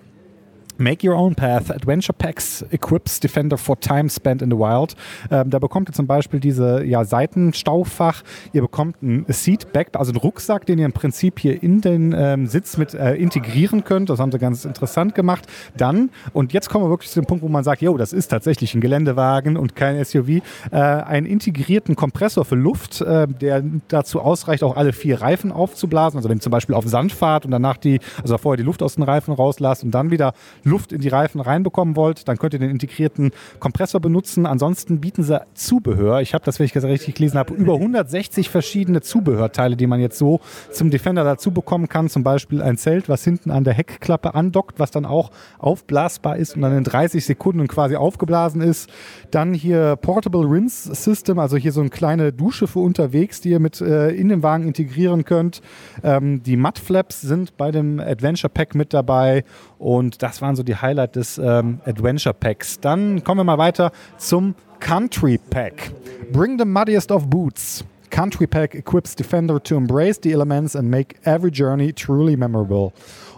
Make 0.83 1.07
Your 1.07 1.15
Own 1.15 1.33
Path, 1.33 1.71
Adventure 1.71 2.13
Packs 2.13 2.65
equips 2.69 3.21
Defender 3.21 3.57
for 3.57 3.79
Time 3.79 4.09
Spent 4.09 4.41
in 4.41 4.51
the 4.51 4.57
Wild. 4.57 4.95
Ähm, 5.31 5.49
da 5.49 5.59
bekommt 5.59 5.89
ihr 5.89 5.93
zum 5.93 6.07
Beispiel 6.07 6.41
diese 6.41 6.83
ja, 6.83 7.05
Seitenstaufach. 7.05 8.23
Ihr 8.51 8.61
bekommt 8.61 9.01
ein 9.01 9.25
Seatback, 9.29 9.91
also 9.93 10.11
einen 10.11 10.19
Rucksack, 10.19 10.65
den 10.65 10.79
ihr 10.79 10.85
im 10.85 10.91
Prinzip 10.91 11.39
hier 11.39 11.63
in 11.63 11.79
den 11.79 12.13
ähm, 12.15 12.47
Sitz 12.47 12.77
mit 12.77 12.93
äh, 12.93 13.15
integrieren 13.15 13.85
könnt. 13.85 14.09
Das 14.09 14.19
haben 14.19 14.33
sie 14.33 14.39
ganz 14.39 14.65
interessant 14.65 15.15
gemacht. 15.15 15.47
Dann, 15.77 16.09
und 16.33 16.51
jetzt 16.51 16.69
kommen 16.69 16.83
wir 16.83 16.89
wirklich 16.89 17.11
zu 17.11 17.21
dem 17.21 17.27
Punkt, 17.27 17.43
wo 17.43 17.47
man 17.47 17.63
sagt, 17.63 17.81
jo, 17.81 17.95
das 17.95 18.11
ist 18.11 18.27
tatsächlich 18.27 18.75
ein 18.75 18.81
Geländewagen 18.81 19.55
und 19.55 19.77
kein 19.77 20.03
SUV, 20.03 20.27
äh, 20.27 20.41
einen 20.71 21.25
integrierten 21.25 21.95
Kompressor 21.95 22.43
für 22.43 22.55
Luft, 22.55 22.99
äh, 22.99 23.25
der 23.27 23.63
dazu 23.87 24.19
ausreicht, 24.19 24.63
auch 24.63 24.75
alle 24.75 24.91
vier 24.91 25.21
Reifen 25.21 25.53
aufzublasen. 25.53 26.17
Also 26.17 26.27
wenn 26.27 26.39
ihr 26.39 26.41
zum 26.41 26.51
Beispiel 26.51 26.75
auf 26.75 26.85
Sand 26.87 27.13
fahrt 27.13 27.45
und 27.45 27.51
danach 27.51 27.77
die, 27.77 28.01
also 28.21 28.37
vorher 28.37 28.57
die 28.57 28.63
Luft 28.63 28.83
aus 28.83 28.95
den 28.95 29.03
Reifen 29.03 29.33
rauslasst 29.33 29.85
und 29.85 29.91
dann 29.91 30.11
wieder 30.11 30.33
Luft 30.63 30.72
Luft 30.73 30.91
in 30.91 31.01
die 31.01 31.07
Reifen 31.07 31.39
reinbekommen 31.39 31.95
wollt, 31.95 32.27
dann 32.27 32.37
könnt 32.37 32.53
ihr 32.53 32.59
den 32.59 32.71
integrierten 32.71 33.31
Kompressor 33.59 34.01
benutzen. 34.01 34.47
Ansonsten 34.47 34.99
bieten 34.99 35.21
sie 35.21 35.39
Zubehör. 35.53 36.21
Ich 36.21 36.33
habe 36.33 36.43
das, 36.43 36.57
wenn 36.57 36.65
ich 36.65 36.73
das 36.73 36.83
richtig 36.83 37.13
gelesen 37.13 37.37
habe, 37.37 37.53
über 37.53 37.75
160 37.75 38.49
verschiedene 38.49 39.01
Zubehörteile, 39.01 39.75
die 39.75 39.85
man 39.85 39.99
jetzt 39.99 40.17
so 40.17 40.39
zum 40.71 40.89
Defender 40.89 41.23
dazu 41.23 41.51
bekommen 41.51 41.87
kann. 41.87 42.09
Zum 42.09 42.23
Beispiel 42.23 42.61
ein 42.61 42.77
Zelt, 42.77 43.07
was 43.07 43.23
hinten 43.23 43.51
an 43.51 43.63
der 43.63 43.75
Heckklappe 43.75 44.33
andockt, 44.33 44.79
was 44.79 44.89
dann 44.89 45.05
auch 45.05 45.29
aufblasbar 45.59 46.37
ist 46.37 46.55
und 46.55 46.63
dann 46.63 46.75
in 46.75 46.83
30 46.83 47.23
Sekunden 47.23 47.67
quasi 47.67 47.95
aufgeblasen 47.95 48.61
ist. 48.61 48.89
Dann 49.29 49.53
hier 49.53 49.95
Portable 49.97 50.49
Rinse 50.49 50.95
System, 50.95 51.37
also 51.37 51.55
hier 51.55 51.71
so 51.71 51.81
eine 51.81 51.91
kleine 51.91 52.33
Dusche 52.33 52.65
für 52.65 52.79
unterwegs, 52.79 53.41
die 53.41 53.49
ihr 53.49 53.59
mit 53.59 53.79
äh, 53.79 54.09
in 54.09 54.29
den 54.29 54.41
Wagen 54.41 54.67
integrieren 54.67 55.23
könnt. 55.23 55.61
Ähm, 56.03 56.41
die 56.41 56.57
Mudflaps 56.57 57.21
sind 57.21 57.57
bei 57.57 57.71
dem 57.71 57.99
Adventure 57.99 58.51
Pack 58.51 58.73
mit 58.73 58.93
dabei 58.93 59.43
und 59.77 60.23
das 60.23 60.41
waren 60.41 60.52
so 60.55 60.63
die 60.63 60.75
Highlights 60.75 61.13
des 61.13 61.37
ähm, 61.37 61.79
Adventure 61.85 62.33
Packs. 62.33 62.79
Dann 62.79 63.23
kommen 63.23 63.39
wir 63.39 63.43
mal 63.43 63.57
weiter 63.57 63.91
zum 64.17 64.55
Country 64.79 65.39
Pack. 65.49 65.91
Bring 66.31 66.57
the 66.57 66.65
muddiest 66.65 67.11
of 67.11 67.27
boots. 67.27 67.83
Country 68.09 68.45
Pack 68.45 68.75
equips 68.75 69.15
Defender 69.15 69.59
to 69.63 69.75
embrace 69.75 70.19
the 70.21 70.31
elements 70.31 70.75
and 70.75 70.89
make 70.89 71.15
every 71.25 71.51
journey 71.51 71.91
truly 71.91 72.35
memorable. 72.35 72.93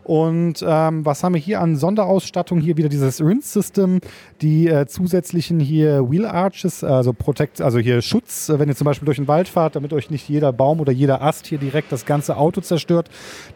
Und 0.05 0.63
ähm, 0.65 1.03
was 1.03 1.23
haben 1.23 1.33
wir 1.33 1.41
hier 1.41 1.61
an 1.61 1.75
Sonderausstattung? 1.75 2.61
Hier 2.61 2.77
wieder 2.77 2.89
dieses 2.89 3.21
Rinse-System, 3.21 4.01
die 4.39 4.67
äh, 4.67 4.85
zusätzlichen 4.85 5.59
hier 5.59 6.11
Wheel 6.11 6.27
Arches, 6.27 6.83
also 6.83 7.11
Protect, 7.11 7.59
also 7.59 7.79
hier 7.79 8.03
Schutz, 8.03 8.49
äh, 8.49 8.59
wenn 8.59 8.69
ihr 8.69 8.75
zum 8.75 8.85
Beispiel 8.85 9.07
durch 9.07 9.17
den 9.17 9.27
Wald 9.27 9.47
fahrt, 9.47 9.75
damit 9.75 9.93
euch 9.93 10.11
nicht 10.11 10.29
jeder 10.29 10.53
Baum 10.53 10.79
oder 10.79 10.91
jeder 10.91 11.23
Ast 11.23 11.47
hier 11.47 11.57
direkt 11.57 11.91
das 11.91 12.05
ganze 12.05 12.37
Auto 12.37 12.61
zerstört. 12.61 13.09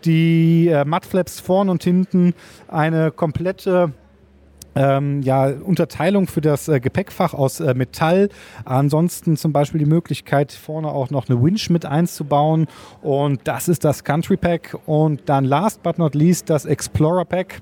Die 0.06 0.70
äh, 0.70 0.86
Mudflaps 0.86 1.39
vorn 1.39 1.70
und 1.70 1.84
hinten, 1.84 2.34
eine 2.68 3.12
komplette 3.12 3.94
ähm, 4.76 5.22
ja, 5.22 5.48
Unterteilung 5.48 6.28
für 6.28 6.42
das 6.42 6.68
äh, 6.68 6.80
Gepäckfach 6.80 7.34
aus 7.34 7.60
äh, 7.60 7.74
Metall. 7.74 8.30
Ansonsten 8.66 9.38
zum 9.38 9.52
Beispiel 9.52 9.80
die 9.80 9.86
Möglichkeit, 9.86 10.52
vorne 10.52 10.90
auch 10.90 11.10
noch 11.10 11.30
eine 11.30 11.42
Winch 11.42 11.70
mit 11.70 11.86
einzubauen. 11.86 12.68
Und 13.02 13.42
das 13.46 13.68
ist 13.68 13.84
das 13.84 14.04
Country 14.04 14.38
Pack. 14.38 14.78
Und 14.86 15.22
dann 15.28 15.46
last 15.46 15.84
but 15.84 15.98
not 15.98 16.16
least 16.16 16.50
das 16.50 16.66
Explorer 16.66 17.26
Pack. 17.26 17.62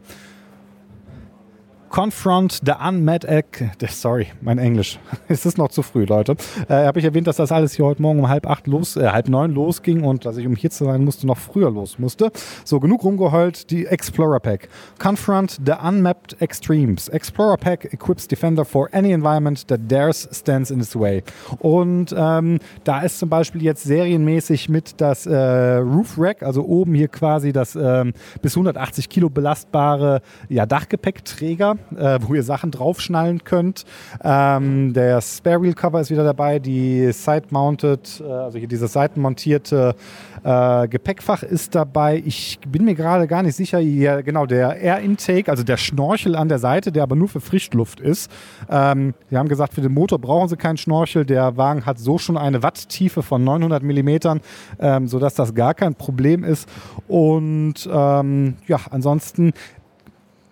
Confront 1.90 2.60
the 2.66 2.74
Unmet 2.74 3.26
Egg. 3.26 3.72
Sorry, 3.90 4.28
mein 4.42 4.58
Englisch. 4.58 5.00
es 5.28 5.46
ist 5.46 5.58
noch 5.58 5.70
zu 5.70 5.82
früh, 5.82 6.06
Leute. 6.06 6.36
Äh, 6.68 6.86
Habe 6.86 7.00
ich 7.00 7.06
erwähnt, 7.06 7.28
dass 7.28 7.38
das 7.38 7.52
alles 7.52 7.74
hier 7.74 7.86
heute 7.86 8.02
Morgen 8.02 8.20
um 8.20 8.30
halb 8.30 8.48
acht 8.48 8.68
los, 8.68 8.96
äh, 8.98 9.10
halb 9.10 9.30
neun 9.30 9.52
losging 9.52 10.04
und 10.04 10.26
dass 10.26 10.38
ich 10.38 10.46
um 10.46 10.56
hier 10.56 10.70
zu 10.70 10.86
sein 10.86 11.04
musste, 11.04 11.26
noch 11.26 11.38
früher 11.38 11.72
los 11.72 11.98
musste. 11.98 12.32
So, 12.66 12.80
genug 12.80 13.04
rumgeheult. 13.04 13.72
Die 13.72 13.86
Explorer 13.86 14.40
Pack. 14.40 14.70
Confront 15.00 15.60
the 15.66 15.74
Unmapped 15.82 16.42
Extremes. 16.42 17.08
Explorer 17.08 17.58
Pack 17.58 17.94
equips 17.94 18.28
Defender 18.28 18.66
for 18.66 18.90
any 18.92 19.12
environment 19.12 19.68
that 19.68 19.80
dares 19.88 20.28
stands 20.32 20.72
in 20.72 20.80
its 20.80 20.96
way. 20.96 21.24
Und 21.60 22.14
ähm, 22.18 22.60
da 22.84 23.02
ist 23.02 23.20
zum 23.20 23.30
Beispiel 23.30 23.64
jetzt 23.64 23.84
serienmäßig 23.84 24.70
mit 24.70 25.00
das 25.00 25.26
äh, 25.26 25.78
Roof 25.78 26.16
Rack, 26.18 26.44
also 26.44 26.66
oben 26.66 26.94
hier 26.94 27.08
quasi 27.08 27.54
das 27.54 27.76
ähm, 27.76 28.14
bis 28.42 28.56
180 28.56 29.10
Kilo 29.10 29.30
belastbare 29.30 30.22
ja, 30.50 30.66
Dachgepäckträger 30.66 31.77
äh, 31.96 32.20
wo 32.22 32.34
ihr 32.34 32.44
Sachen 32.44 32.72
draufschnallen 32.72 33.44
könnt. 33.44 33.86
Ähm, 34.24 34.94
der 34.94 35.22
Spare 35.22 35.62
Wheel 35.62 35.74
Cover 35.74 36.02
ist 36.02 36.10
wieder 36.10 36.24
dabei, 36.24 36.60
die 36.60 37.12
Side-Mounted, 37.12 38.22
äh, 38.22 38.32
also 38.32 38.58
hier 38.58 38.68
dieses 38.68 38.94
seitenmontierte 38.94 39.96
äh, 40.44 40.88
Gepäckfach 40.88 41.44
ist 41.44 41.76
dabei. 41.76 42.22
Ich 42.26 42.60
bin 42.68 42.86
mir 42.86 42.96
gerade 42.96 43.28
gar 43.28 43.44
nicht 43.44 43.56
sicher, 43.56 43.80
ja, 43.80 44.22
genau, 44.22 44.46
der 44.46 44.78
Air 44.78 45.00
Intake, 45.00 45.50
also 45.52 45.64
der 45.64 45.78
Schnorchel 45.78 46.36
an 46.36 46.50
der 46.50 46.60
Seite, 46.60 46.92
der 46.92 47.04
aber 47.04 47.16
nur 47.16 47.28
für 47.28 47.42
Frischluft 47.42 48.00
ist. 48.00 48.32
Ähm, 48.70 49.14
sie 49.30 49.38
haben 49.38 49.50
gesagt, 49.50 49.74
für 49.74 49.82
den 49.82 49.94
Motor 49.94 50.20
brauchen 50.20 50.50
sie 50.50 50.58
keinen 50.58 50.78
Schnorchel. 50.78 51.26
Der 51.26 51.58
Wagen 51.58 51.86
hat 51.86 52.00
so 52.00 52.18
schon 52.18 52.38
eine 52.38 52.64
Watttiefe 52.64 53.24
von 53.24 53.44
900 53.44 53.84
Millimetern, 53.84 54.42
ähm, 54.80 55.08
sodass 55.08 55.36
das 55.36 55.54
gar 55.54 55.74
kein 55.74 55.96
Problem 55.96 56.44
ist. 56.44 56.70
Und 57.08 57.90
ähm, 57.92 58.56
ja, 58.68 58.80
ansonsten 58.92 59.54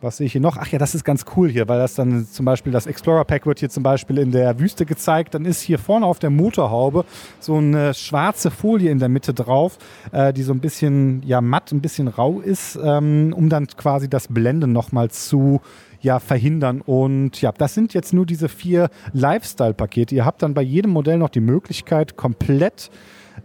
was 0.01 0.17
sehe 0.17 0.25
ich 0.27 0.33
hier 0.33 0.41
noch? 0.41 0.57
Ach 0.57 0.67
ja, 0.67 0.77
das 0.77 0.93
ist 0.93 1.03
ganz 1.03 1.25
cool 1.35 1.49
hier, 1.49 1.67
weil 1.67 1.79
das 1.79 1.95
dann 1.95 2.25
zum 2.27 2.45
Beispiel 2.45 2.71
das 2.71 2.85
Explorer 2.85 3.23
Pack 3.23 3.45
wird 3.45 3.59
hier 3.59 3.69
zum 3.69 3.83
Beispiel 3.83 4.17
in 4.17 4.31
der 4.31 4.59
Wüste 4.59 4.85
gezeigt. 4.85 5.33
Dann 5.33 5.45
ist 5.45 5.61
hier 5.61 5.79
vorne 5.79 6.05
auf 6.05 6.19
der 6.19 6.29
Motorhaube 6.29 7.05
so 7.39 7.55
eine 7.55 7.93
schwarze 7.93 8.51
Folie 8.51 8.91
in 8.91 8.99
der 8.99 9.09
Mitte 9.09 9.33
drauf, 9.33 9.77
äh, 10.11 10.33
die 10.33 10.43
so 10.43 10.53
ein 10.53 10.59
bisschen 10.59 11.23
ja 11.25 11.41
matt, 11.41 11.71
ein 11.71 11.81
bisschen 11.81 12.07
rau 12.07 12.39
ist, 12.39 12.77
ähm, 12.83 13.33
um 13.35 13.49
dann 13.49 13.67
quasi 13.67 14.09
das 14.09 14.27
Blenden 14.27 14.73
nochmal 14.73 15.09
zu 15.11 15.61
ja, 16.01 16.19
verhindern. 16.19 16.81
Und 16.81 17.41
ja, 17.41 17.51
das 17.51 17.73
sind 17.73 17.93
jetzt 17.93 18.13
nur 18.13 18.25
diese 18.25 18.47
vier 18.47 18.89
Lifestyle-Pakete. 19.13 20.13
Ihr 20.13 20.25
habt 20.25 20.43
dann 20.43 20.53
bei 20.53 20.61
jedem 20.61 20.91
Modell 20.91 21.17
noch 21.17 21.29
die 21.29 21.41
Möglichkeit, 21.41 22.15
komplett 22.15 22.91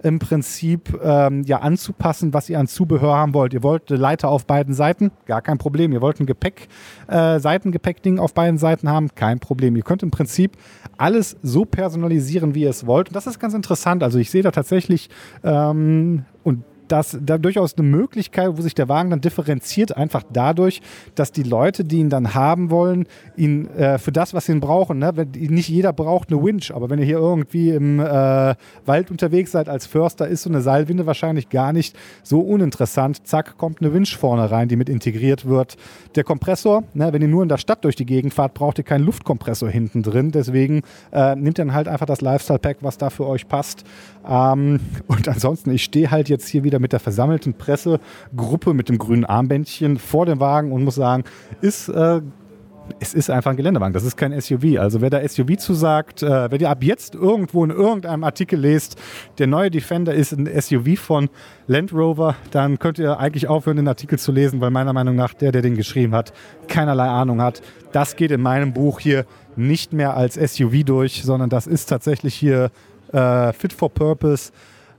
im 0.03 0.19
Prinzip 0.19 0.99
ähm, 1.03 1.43
ja 1.45 1.59
anzupassen, 1.61 2.33
was 2.33 2.49
ihr 2.49 2.59
an 2.59 2.67
Zubehör 2.67 3.15
haben 3.15 3.35
wollt. 3.35 3.55
Ihr 3.55 3.63
wollt 3.63 3.91
Leiter 3.91 4.29
auf 4.29 4.47
beiden 4.47 4.75
Seiten, 4.75 5.11
gar 5.27 5.43
kein 5.43 5.59
Problem. 5.59 5.93
Ihr 5.93 6.01
wollt 6.01 6.21
ein 6.21 6.27
Gepäck, 6.27 6.69
äh, 7.09 7.39
Seitengepäckding 7.39 8.19
auf 8.19 8.35
beiden 8.35 8.59
Seiten 8.59 8.89
haben, 8.89 9.15
kein 9.15 9.41
Problem. 9.41 9.77
Ihr 9.77 9.83
könnt 9.83 10.03
im 10.03 10.11
Prinzip 10.11 10.57
alles 10.97 11.37
so 11.43 11.65
personalisieren, 11.65 12.55
wie 12.55 12.63
ihr 12.63 12.71
es 12.71 12.87
wollt. 12.87 13.09
Und 13.09 13.17
das 13.17 13.27
ist 13.27 13.39
ganz 13.39 13.55
interessant. 13.55 14.03
Also 14.03 14.19
ich 14.19 14.31
sehe 14.31 14.43
da 14.43 14.51
tatsächlich 14.51 15.11
ähm, 15.43 16.25
dass 16.91 17.17
da 17.21 17.39
durchaus 17.39 17.77
eine 17.77 17.87
Möglichkeit, 17.87 18.57
wo 18.57 18.63
sich 18.63 18.75
der 18.75 18.89
Wagen 18.89 19.11
dann 19.11 19.21
differenziert, 19.21 19.97
einfach 19.97 20.25
dadurch, 20.33 20.83
dass 21.15 21.31
die 21.31 21.45
Leute, 21.45 21.85
die 21.85 21.99
ihn 21.99 22.11
dann 22.11 22.35
haben 22.35 22.71
wollen, 22.71 23.07
ihn 23.37 23.69
äh, 23.69 23.99
für 23.99 24.11
das, 24.11 24.35
was 24.35 24.47
sie 24.47 24.53
ihn 24.53 24.61
brauchen, 24.61 24.99
ne? 24.99 25.13
nicht 25.35 25.69
jeder 25.69 25.93
braucht 25.93 26.33
eine 26.33 26.43
Winch, 26.43 26.75
aber 26.75 26.91
wenn 26.91 26.99
ihr 26.99 27.05
hier 27.05 27.19
irgendwie 27.19 27.71
im 27.71 28.01
äh, 28.01 28.55
Wald 28.87 29.11
unterwegs 29.11 29.53
seid 29.53 29.69
als 29.69 29.87
Förster, 29.87 30.27
ist 30.27 30.43
so 30.43 30.51
eine 30.51 30.63
Seilwinde 30.63 31.07
wahrscheinlich 31.07 31.49
gar 31.49 31.73
nicht 31.73 31.97
so 32.25 32.41
uninteressant. 32.41 33.27
Zack, 33.27 33.57
kommt 33.57 33.81
eine 33.81 33.95
Winch 33.95 34.17
vorne 34.17 34.51
rein, 34.51 34.69
die 34.69 34.77
mit 34.77 34.89
integriert 34.89 35.45
wird. 35.45 35.77
Der 36.17 36.25
Kompressor, 36.25 36.83
ne? 36.95 37.13
wenn 37.13 37.23
ihr 37.23 37.29
nur 37.29 37.45
in 37.45 37.49
der 37.49 37.59
Stadt 37.59 37.85
durch 37.85 37.95
die 37.95 38.07
Gegend 38.07 38.35
fahrt, 38.35 38.55
braucht 38.55 38.79
ihr 38.79 38.85
keinen 38.85 39.05
Luftkompressor 39.05 39.69
hinten 39.69 40.03
drin. 40.03 40.33
Deswegen 40.33 40.83
äh, 41.13 41.37
nimmt 41.37 41.59
dann 41.59 41.73
halt 41.73 41.87
einfach 41.87 42.07
das 42.07 42.21
Lifestyle-Pack, 42.21 42.79
was 42.81 42.99
da 42.99 43.11
für 43.11 43.27
euch 43.27 43.47
passt. 43.47 43.85
Ähm, 44.29 44.81
und 45.07 45.29
ansonsten, 45.29 45.71
ich 45.71 45.85
stehe 45.85 46.11
halt 46.11 46.29
jetzt 46.29 46.49
hier 46.49 46.65
wieder 46.65 46.80
mit 46.81 46.93
der 46.93 47.01
versammelten 47.01 47.55
Pressegruppe 47.55 48.75
mit 48.75 48.89
dem 48.89 48.99
grünen 48.99 49.25
Armbändchen 49.25 49.99
vor 49.99 50.27
dem 50.27 50.41
Wagen 50.41 50.73
und 50.73 50.85
muss 50.85 50.97
sagen, 50.97 51.25
ist 51.61 51.89
äh, 51.89 52.21
es 52.99 53.15
ist 53.15 53.31
einfach 53.31 53.53
ein 53.53 53.57
Geländewagen. 53.57 53.93
Das 53.93 54.05
ist 54.05 54.17
kein 54.17 54.39
SUV. 54.39 54.79
Also 54.79 55.01
wer 55.01 55.11
da 55.11 55.27
SUV 55.27 55.57
zu 55.59 55.75
sagt, 55.75 56.23
äh, 56.23 56.51
wenn 56.51 56.61
ihr 56.61 56.71
ab 56.71 56.83
jetzt 56.83 57.15
irgendwo 57.15 57.65
in 57.65 57.71
irgendeinem 57.71 58.25
Artikel 58.25 58.59
lest, 58.59 58.97
der 59.39 59.47
neue 59.47 59.71
Defender 59.71 60.15
ist 60.15 60.33
ein 60.33 60.49
SUV 60.61 60.99
von 60.99 61.29
Land 61.67 61.93
Rover, 61.93 62.35
dann 62.51 62.79
könnt 62.79 62.99
ihr 62.99 63.19
eigentlich 63.19 63.49
aufhören, 63.49 63.77
den 63.77 63.89
Artikel 63.89 64.19
zu 64.19 64.33
lesen, 64.33 64.61
weil 64.61 64.71
meiner 64.71 64.93
Meinung 64.93 65.15
nach 65.15 65.35
der, 65.35 65.53
der 65.53 65.63
den 65.63 65.77
geschrieben 65.77 66.15
hat, 66.15 66.33
keinerlei 66.69 67.07
Ahnung 67.07 67.41
hat. 67.41 67.63
Das 67.93 68.17
geht 68.17 68.31
in 68.31 68.41
meinem 68.41 68.73
Buch 68.73 69.01
hier 69.01 69.25
nicht 69.57 69.93
mehr 69.93 70.17
als 70.17 70.35
SUV 70.35 70.85
durch, 70.85 71.23
sondern 71.23 71.51
das 71.51 71.67
ist 71.67 71.87
tatsächlich 71.87 72.35
hier 72.35 72.71
äh, 73.13 73.53
fit 73.53 73.73
for 73.73 73.91
purpose 73.91 74.53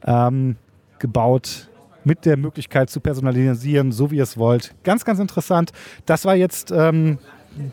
ähm, 0.06 0.56
gebaut 1.00 1.71
mit 2.04 2.26
der 2.26 2.38
Möglichkeit 2.38 2.90
zu 2.90 3.00
personalisieren, 3.00 3.92
so 3.92 4.12
wie 4.12 4.18
ihr 4.18 4.24
es 4.24 4.38
wollt. 4.38 4.74
Ganz, 4.84 5.06
ganz 5.06 5.20
interessant. 5.20 5.72
Das 6.06 6.26
war 6.26 6.36
jetzt 6.36 6.72
ähm, 6.72 7.18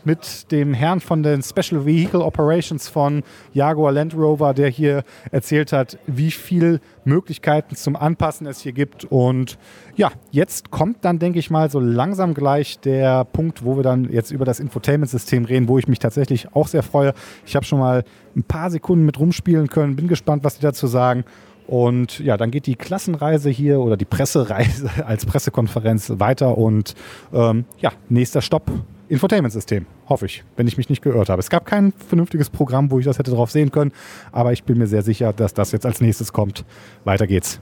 mit 0.03 0.51
dem 0.51 0.73
Herrn 0.73 0.99
von 0.99 1.23
den 1.23 1.41
Special 1.41 1.85
Vehicle 1.85 2.21
Operations 2.21 2.89
von 2.89 3.23
Jaguar 3.53 3.91
Land 3.91 4.13
Rover, 4.13 4.53
der 4.53 4.69
hier 4.69 5.03
erzählt 5.31 5.71
hat, 5.71 5.97
wie 6.05 6.31
viele 6.31 6.81
Möglichkeiten 7.05 7.75
zum 7.75 7.95
Anpassen 7.95 8.45
es 8.45 8.59
hier 8.61 8.73
gibt. 8.73 9.05
Und 9.05 9.57
ja, 9.95 10.11
jetzt 10.31 10.69
kommt 10.71 11.05
dann, 11.05 11.19
denke 11.19 11.39
ich 11.39 11.49
mal, 11.49 11.69
so 11.69 11.79
langsam 11.79 12.33
gleich 12.33 12.79
der 12.79 13.23
Punkt, 13.25 13.63
wo 13.63 13.77
wir 13.77 13.83
dann 13.83 14.09
jetzt 14.11 14.31
über 14.31 14.45
das 14.45 14.59
Infotainment-System 14.59 15.45
reden, 15.45 15.67
wo 15.67 15.77
ich 15.77 15.87
mich 15.87 15.99
tatsächlich 15.99 16.53
auch 16.53 16.67
sehr 16.67 16.83
freue. 16.83 17.13
Ich 17.45 17.55
habe 17.55 17.65
schon 17.65 17.79
mal 17.79 18.03
ein 18.35 18.43
paar 18.43 18.69
Sekunden 18.69 19.05
mit 19.05 19.19
rumspielen 19.19 19.67
können, 19.67 19.95
bin 19.95 20.07
gespannt, 20.07 20.43
was 20.43 20.55
die 20.55 20.61
dazu 20.61 20.87
sagen. 20.87 21.23
Und 21.69 22.17
ja, 22.17 22.35
dann 22.35 22.49
geht 22.49 22.65
die 22.65 22.75
Klassenreise 22.75 23.51
hier 23.51 23.79
oder 23.79 23.95
die 23.95 24.05
Pressereise 24.05 24.89
als 25.05 25.27
Pressekonferenz 25.27 26.11
weiter 26.17 26.57
und 26.57 26.95
ähm, 27.31 27.65
ja, 27.77 27.91
nächster 28.09 28.41
Stopp. 28.41 28.71
Infotainment-System, 29.07 29.85
hoffe 30.07 30.25
ich, 30.25 30.43
wenn 30.55 30.65
ich 30.65 30.77
mich 30.77 30.89
nicht 30.89 31.03
geirrt 31.03 31.29
habe. 31.29 31.39
Es 31.39 31.51
gab 31.51 31.67
kein 31.67 31.93
vernünftiges 31.93 32.49
Programm, 32.49 32.89
wo 32.89 32.97
ich 32.97 33.05
das 33.05 33.19
hätte 33.19 33.29
drauf 33.29 33.51
sehen 33.51 33.71
können, 33.71 33.91
aber 34.31 34.51
ich 34.51 34.63
bin 34.63 34.79
mir 34.79 34.87
sehr 34.87 35.03
sicher, 35.03 35.31
dass 35.31 35.53
das 35.53 35.71
jetzt 35.71 35.85
als 35.85 36.01
nächstes 36.01 36.33
kommt. 36.33 36.65
Weiter 37.03 37.27
geht's. 37.27 37.59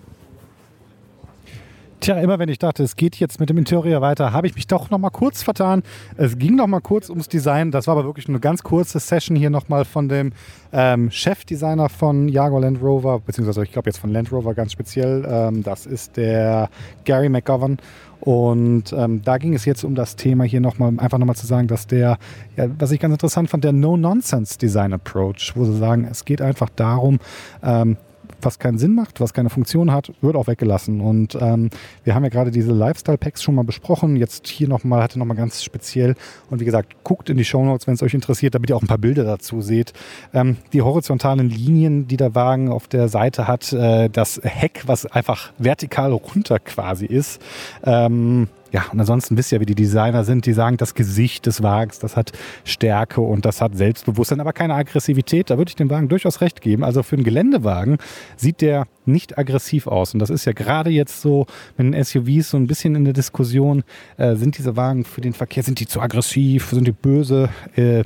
Tja, 2.00 2.20
immer 2.20 2.38
wenn 2.38 2.48
ich 2.48 2.60
dachte, 2.60 2.84
es 2.84 2.96
geht 2.96 3.16
jetzt 3.16 3.40
mit 3.40 3.50
dem 3.50 3.58
Interieur 3.58 4.02
weiter, 4.02 4.32
habe 4.32 4.46
ich 4.46 4.54
mich 4.54 4.68
doch 4.68 4.92
noch 4.92 5.00
mal 5.00 5.10
kurz 5.10 5.42
vertan. 5.42 5.82
Es 6.16 6.38
ging 6.38 6.56
noch 6.56 6.68
mal 6.68 6.80
kurz 6.80 7.10
ums 7.10 7.28
Design. 7.28 7.72
Das 7.72 7.88
war 7.88 7.98
aber 7.98 8.06
wirklich 8.06 8.30
eine 8.30 8.40
ganz 8.40 8.62
kurze 8.62 9.00
Session 9.00 9.36
hier 9.36 9.50
noch 9.50 9.68
mal 9.68 9.84
von 9.84 10.08
dem 10.08 10.32
ähm, 10.72 11.10
Chefdesigner 11.10 11.90
von 11.90 12.30
Jaguar 12.30 12.62
Land 12.62 12.84
Rover, 12.84 13.20
beziehungsweise 13.20 13.64
ich 13.64 13.72
glaube 13.72 13.90
jetzt 13.90 13.98
von 13.98 14.12
Land 14.12 14.32
Rover 14.32 14.54
ganz 14.54 14.74
speziell. 14.74 15.26
Ähm, 15.28 15.64
das 15.64 15.88
ist 15.88 16.18
der 16.18 16.70
Gary 17.04 17.30
McGovern. 17.30 17.80
Und 18.20 18.94
ähm, 18.94 19.24
da 19.24 19.40
ging 19.40 19.56
es 19.56 19.66
jetzt 19.66 19.84
um 19.84 19.96
das 19.96 20.16
Thema 20.16 20.44
hier 20.44 20.62
nochmal, 20.62 20.94
einfach 20.98 21.18
nochmal 21.18 21.36
zu 21.36 21.48
sagen, 21.48 21.68
dass 21.68 21.88
der, 21.88 22.18
ja, 22.56 22.68
was 22.78 22.92
ich 22.92 23.00
ganz 23.00 23.14
interessant 23.14 23.50
fand, 23.50 23.64
der 23.64 23.74
No-Nonsense-Design-Approach, 23.74 25.54
wo 25.56 25.66
sie 25.66 25.78
sagen, 25.78 26.08
es 26.10 26.26
geht 26.26 26.42
einfach 26.42 26.70
darum, 26.70 27.20
ähm, 27.64 27.98
was 28.42 28.60
keinen 28.60 28.78
Sinn 28.78 28.96
macht, 28.96 29.20
was 29.20 29.34
keine 29.34 29.50
Funktion 29.50 29.92
hat, 29.92 30.12
wird 30.22 30.36
auch 30.36 30.48
weggelassen. 30.48 31.02
Und 31.02 31.38
ähm, 31.40 31.70
wir 32.04 32.16
haben 32.16 32.24
ja 32.24 32.30
gerade 32.30 32.52
diese 32.52 32.72
Lifestyle-Packs 32.72 33.42
schon 33.42 33.56
mal 33.56 33.64
besprochen. 33.64 34.16
Jetzt 34.16 34.48
hier 34.48 34.68
nochmal, 34.68 35.04
hatte 35.04 35.20
nochmal 35.20 35.38
ganz 35.38 35.64
speziell. 35.64 36.16
Und 36.50 36.60
wie 36.60 36.66
gesagt, 36.66 37.04
guckt 37.04 37.30
in 37.30 37.38
die 37.38 37.46
Shownotes, 37.46 37.88
wenn 37.88 37.96
es 37.96 38.04
euch 38.04 38.14
interessiert, 38.14 38.56
damit 38.56 38.70
ihr 38.70 38.76
auch 38.76 38.82
ein 38.82 38.88
paar 38.88 38.98
Bilder 38.98 39.24
dazu 39.24 39.62
seht. 39.62 39.94
Ähm, 40.34 40.58
die 40.74 40.82
horizontalen 40.82 41.50
Linien, 41.50 42.08
die 42.08 42.18
der 42.18 42.36
Wagen 42.36 42.70
auf 42.70 42.88
der 42.88 43.08
Seite 43.08 43.48
hat, 43.48 43.74
äh, 43.74 44.10
das 44.10 44.40
Heck, 44.44 44.84
was 44.86 45.06
einfach 45.06 45.52
vertikal 45.58 46.12
runter 46.12 46.60
quasi 46.60 47.06
ist. 47.06 47.42
Ähm, 47.84 48.48
ja, 48.72 48.86
und 48.92 49.00
ansonsten 49.00 49.38
wisst 49.38 49.52
ihr, 49.52 49.60
wie 49.60 49.66
die 49.66 49.76
Designer 49.76 50.24
sind. 50.24 50.46
Die 50.46 50.54
sagen, 50.54 50.78
das 50.78 50.94
Gesicht 50.94 51.46
des 51.46 51.64
Wagens, 51.64 52.00
das 52.00 52.16
hat 52.16 52.32
Stärke 52.66 53.22
und 53.22 53.46
das 53.46 53.62
hat 53.62 53.78
Selbstbewusstsein, 53.78 54.42
aber 54.42 54.54
keine 54.54 54.74
Aggressivität. 54.74 55.50
Da 55.50 55.58
würde 55.58 55.70
ich 55.70 55.76
dem 55.76 55.90
Wagen 55.90 56.10
durchaus 56.10 56.42
recht 56.42 56.62
geben. 56.62 56.84
Also 56.84 57.04
für 57.04 57.16
einen 57.16 57.24
Geländewagen 57.24 57.98
sieht 58.36 58.62
der 58.62 58.88
nicht 59.06 59.38
aggressiv 59.38 59.88
aus. 59.88 60.14
Und 60.14 60.20
das 60.20 60.30
ist 60.30 60.46
ja 60.46 60.52
gerade 60.52 60.90
jetzt 60.90 61.22
so 61.22 61.46
mit 61.78 61.94
den 61.94 62.04
SUVs 62.04 62.50
so 62.50 62.58
ein 62.58 62.68
bisschen 62.68 62.96
in 62.96 63.06
der 63.06 63.14
Diskussion. 63.14 63.84
Äh, 64.18 64.36
sind 64.36 64.58
diese 64.58 64.76
Wagen 64.76 65.06
für 65.06 65.22
den 65.22 65.34
Verkehr, 65.34 65.64
sind 65.64 65.80
die 65.80 65.88
zu 65.88 66.02
aggressiv, 66.02 66.70
sind 66.72 66.86
die 66.86 66.92
böse? 66.92 67.50
Äh, 67.76 68.04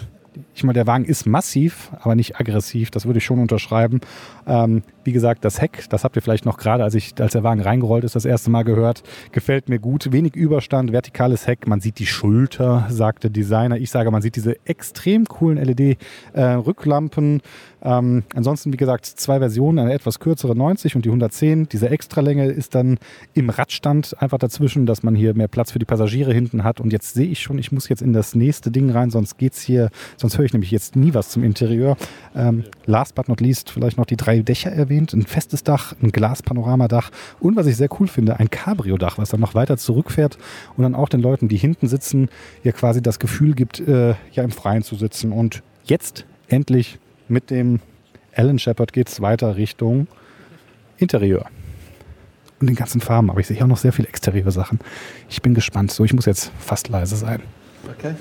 ich 0.53 0.63
meine, 0.63 0.73
der 0.73 0.87
Wagen 0.87 1.05
ist 1.05 1.25
massiv, 1.25 1.91
aber 1.99 2.15
nicht 2.15 2.39
aggressiv. 2.39 2.91
Das 2.91 3.05
würde 3.05 3.17
ich 3.17 3.25
schon 3.25 3.39
unterschreiben. 3.39 3.99
Ähm, 4.47 4.83
wie 5.03 5.11
gesagt, 5.11 5.45
das 5.45 5.61
Heck, 5.61 5.85
das 5.89 6.03
habt 6.03 6.15
ihr 6.15 6.21
vielleicht 6.21 6.45
noch 6.45 6.57
gerade, 6.57 6.83
als, 6.83 6.95
als 7.19 7.31
der 7.33 7.43
Wagen 7.43 7.61
reingerollt 7.61 8.03
ist, 8.03 8.15
das 8.15 8.25
erste 8.25 8.49
Mal 8.49 8.63
gehört. 8.63 9.03
Gefällt 9.31 9.69
mir 9.69 9.79
gut. 9.79 10.11
Wenig 10.11 10.35
Überstand, 10.35 10.91
vertikales 10.91 11.47
Heck. 11.47 11.67
Man 11.67 11.81
sieht 11.81 11.99
die 11.99 12.05
Schulter, 12.05 12.87
sagt 12.89 13.23
der 13.23 13.29
Designer. 13.29 13.77
Ich 13.77 13.91
sage, 13.91 14.11
man 14.11 14.21
sieht 14.21 14.35
diese 14.35 14.55
extrem 14.65 15.25
coolen 15.25 15.63
LED-Rücklampen. 15.63 17.37
Äh, 17.37 17.41
ähm, 17.83 18.23
ansonsten, 18.35 18.71
wie 18.71 18.77
gesagt, 18.77 19.05
zwei 19.05 19.39
Versionen, 19.39 19.79
eine 19.79 19.93
etwas 19.93 20.19
kürzere 20.19 20.55
90 20.55 20.95
und 20.95 21.05
die 21.05 21.09
110. 21.09 21.67
Diese 21.69 21.89
Extralänge 21.89 22.45
ist 22.45 22.75
dann 22.75 22.99
im 23.33 23.49
Radstand 23.49 24.15
einfach 24.19 24.37
dazwischen, 24.37 24.85
dass 24.85 25.03
man 25.03 25.15
hier 25.15 25.33
mehr 25.33 25.47
Platz 25.47 25.71
für 25.71 25.79
die 25.79 25.85
Passagiere 25.85 26.33
hinten 26.33 26.63
hat. 26.63 26.79
Und 26.79 26.93
jetzt 26.93 27.13
sehe 27.13 27.27
ich 27.27 27.41
schon, 27.41 27.57
ich 27.57 27.71
muss 27.71 27.89
jetzt 27.89 28.01
in 28.01 28.13
das 28.13 28.35
nächste 28.35 28.71
Ding 28.71 28.91
rein, 28.91 29.09
sonst 29.09 29.37
geht's 29.37 29.61
hier, 29.61 29.89
sonst 30.17 30.37
höre 30.37 30.45
ich 30.45 30.53
nämlich 30.53 30.71
jetzt 30.71 30.95
nie 30.95 31.13
was 31.13 31.29
zum 31.29 31.43
Interieur. 31.43 31.97
Ähm, 32.35 32.63
last 32.85 33.15
but 33.15 33.27
not 33.27 33.41
least, 33.41 33.71
vielleicht 33.71 33.97
noch 33.97 34.05
die 34.05 34.17
drei 34.17 34.41
Dächer 34.41 34.71
erwähnt. 34.91 35.13
Ein 35.13 35.23
festes 35.23 35.63
Dach, 35.63 35.93
ein 36.01 36.11
Glaspanoramadach 36.11 37.11
und 37.39 37.55
was 37.55 37.65
ich 37.65 37.77
sehr 37.77 37.89
cool 37.99 38.07
finde, 38.07 38.39
ein 38.39 38.49
Cabrio-Dach, 38.49 39.17
was 39.17 39.29
dann 39.29 39.39
noch 39.39 39.55
weiter 39.55 39.77
zurückfährt 39.77 40.37
und 40.75 40.83
dann 40.83 40.95
auch 40.95 41.09
den 41.09 41.21
Leuten, 41.21 41.47
die 41.47 41.57
hinten 41.57 41.87
sitzen, 41.87 42.29
ja 42.63 42.71
quasi 42.71 43.01
das 43.01 43.19
Gefühl 43.19 43.53
gibt, 43.53 43.79
äh, 43.79 44.15
ja 44.31 44.43
im 44.43 44.51
Freien 44.51 44.83
zu 44.83 44.95
sitzen. 44.95 45.31
Und 45.31 45.63
jetzt 45.85 46.25
endlich 46.47 46.99
mit 47.27 47.49
dem 47.49 47.79
Alan 48.35 48.59
Shepard 48.59 48.93
geht 48.93 49.09
es 49.09 49.21
weiter 49.21 49.55
Richtung 49.55 50.07
Interieur. 50.97 51.45
Und 52.59 52.67
den 52.67 52.75
ganzen 52.75 53.01
Farben, 53.01 53.31
aber 53.31 53.39
ich 53.39 53.47
sehe 53.47 53.61
auch 53.63 53.67
noch 53.67 53.77
sehr 53.77 53.91
viele 53.91 54.07
exteriore 54.07 54.51
Sachen. 54.51 54.79
Ich 55.29 55.41
bin 55.41 55.55
gespannt. 55.55 55.91
So, 55.91 56.03
ich 56.03 56.13
muss 56.13 56.25
jetzt 56.25 56.51
fast 56.59 56.89
leise 56.89 57.15
sein. 57.15 57.41
Okay. 57.97 58.13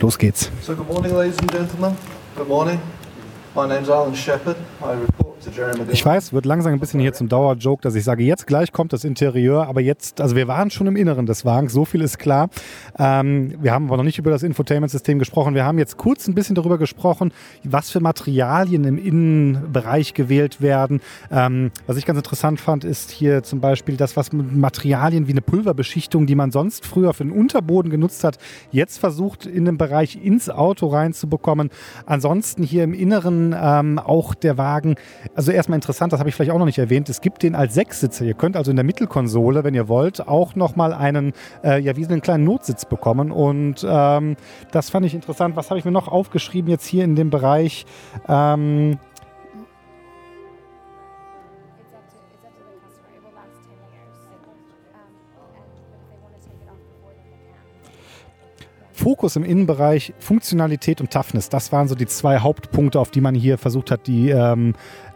Los 0.00 0.16
geht's. 0.16 0.50
So, 0.62 0.74
good 0.74 0.88
morning, 0.88 1.14
ladies 1.14 1.38
and 1.40 1.52
gentlemen. 1.52 1.94
Good 2.34 2.48
morning. 2.48 2.80
My 3.54 3.68
name's 3.68 3.90
Alan 3.90 4.14
Shepard. 4.14 4.56
I 4.80 5.21
ich 5.90 6.04
weiß, 6.04 6.32
wird 6.32 6.46
langsam 6.46 6.72
ein 6.72 6.80
bisschen 6.80 7.00
hier 7.00 7.12
zum 7.12 7.28
Dauerjoke, 7.28 7.82
dass 7.82 7.94
ich 7.94 8.04
sage, 8.04 8.22
jetzt 8.22 8.46
gleich 8.46 8.72
kommt 8.72 8.92
das 8.92 9.04
Interieur, 9.04 9.66
aber 9.66 9.80
jetzt, 9.80 10.20
also 10.20 10.36
wir 10.36 10.48
waren 10.48 10.70
schon 10.70 10.86
im 10.86 10.96
Inneren 10.96 11.26
des 11.26 11.44
Wagens, 11.44 11.72
so 11.72 11.84
viel 11.84 12.00
ist 12.00 12.18
klar. 12.18 12.48
Ähm, 12.98 13.54
wir 13.60 13.72
haben 13.72 13.86
aber 13.86 13.96
noch 13.96 14.04
nicht 14.04 14.18
über 14.18 14.30
das 14.30 14.42
Infotainment-System 14.42 15.18
gesprochen. 15.18 15.54
Wir 15.54 15.64
haben 15.64 15.78
jetzt 15.78 15.96
kurz 15.96 16.28
ein 16.28 16.34
bisschen 16.34 16.54
darüber 16.54 16.78
gesprochen, 16.78 17.32
was 17.64 17.90
für 17.90 18.00
Materialien 18.00 18.84
im 18.84 18.98
Innenbereich 18.98 20.14
gewählt 20.14 20.60
werden. 20.60 21.00
Ähm, 21.30 21.70
was 21.86 21.96
ich 21.96 22.06
ganz 22.06 22.18
interessant 22.18 22.60
fand, 22.60 22.84
ist 22.84 23.10
hier 23.10 23.42
zum 23.42 23.60
Beispiel 23.60 23.96
das, 23.96 24.16
was 24.16 24.32
mit 24.32 24.54
Materialien 24.54 25.26
wie 25.26 25.32
eine 25.32 25.42
Pulverbeschichtung, 25.42 26.26
die 26.26 26.34
man 26.34 26.52
sonst 26.52 26.86
früher 26.86 27.14
für 27.14 27.24
den 27.24 27.32
Unterboden 27.32 27.90
genutzt 27.90 28.24
hat, 28.24 28.38
jetzt 28.70 28.98
versucht 28.98 29.46
in 29.46 29.64
den 29.64 29.78
Bereich 29.78 30.18
ins 30.22 30.48
Auto 30.48 30.86
reinzubekommen. 30.86 31.70
Ansonsten 32.06 32.62
hier 32.62 32.84
im 32.84 32.94
Inneren 32.94 33.54
ähm, 33.58 33.98
auch 33.98 34.34
der 34.34 34.58
Wagen 34.58 34.96
also 35.34 35.50
erstmal 35.50 35.76
interessant, 35.76 36.12
das 36.12 36.20
habe 36.20 36.28
ich 36.28 36.34
vielleicht 36.34 36.50
auch 36.50 36.58
noch 36.58 36.66
nicht 36.66 36.78
erwähnt, 36.78 37.08
es 37.08 37.20
gibt 37.20 37.42
den 37.42 37.54
als 37.54 37.74
Sechssitzer. 37.74 38.24
Ihr 38.24 38.34
könnt 38.34 38.56
also 38.56 38.70
in 38.70 38.76
der 38.76 38.84
Mittelkonsole, 38.84 39.64
wenn 39.64 39.74
ihr 39.74 39.88
wollt, 39.88 40.26
auch 40.26 40.54
nochmal 40.54 40.92
einen, 40.92 41.32
äh, 41.64 41.80
ja, 41.80 41.96
wie 41.96 42.06
einen 42.06 42.20
kleinen 42.20 42.44
Notsitz 42.44 42.84
bekommen. 42.84 43.30
Und 43.30 43.86
ähm, 43.88 44.36
das 44.70 44.90
fand 44.90 45.06
ich 45.06 45.14
interessant. 45.14 45.56
Was 45.56 45.70
habe 45.70 45.78
ich 45.78 45.84
mir 45.84 45.90
noch 45.90 46.08
aufgeschrieben 46.08 46.70
jetzt 46.70 46.86
hier 46.86 47.04
in 47.04 47.16
dem 47.16 47.30
Bereich? 47.30 47.86
Ähm, 48.28 48.98
Fokus 58.92 59.34
im 59.34 59.42
Innenbereich, 59.42 60.14
Funktionalität 60.20 61.00
und 61.00 61.10
Toughness, 61.10 61.48
das 61.48 61.72
waren 61.72 61.88
so 61.88 61.96
die 61.96 62.06
zwei 62.06 62.38
Hauptpunkte, 62.38 63.00
auf 63.00 63.10
die 63.10 63.20
man 63.20 63.34
hier 63.34 63.58
versucht 63.58 63.90
hat, 63.90 64.06
die 64.06 64.30
ähm, 64.30 64.74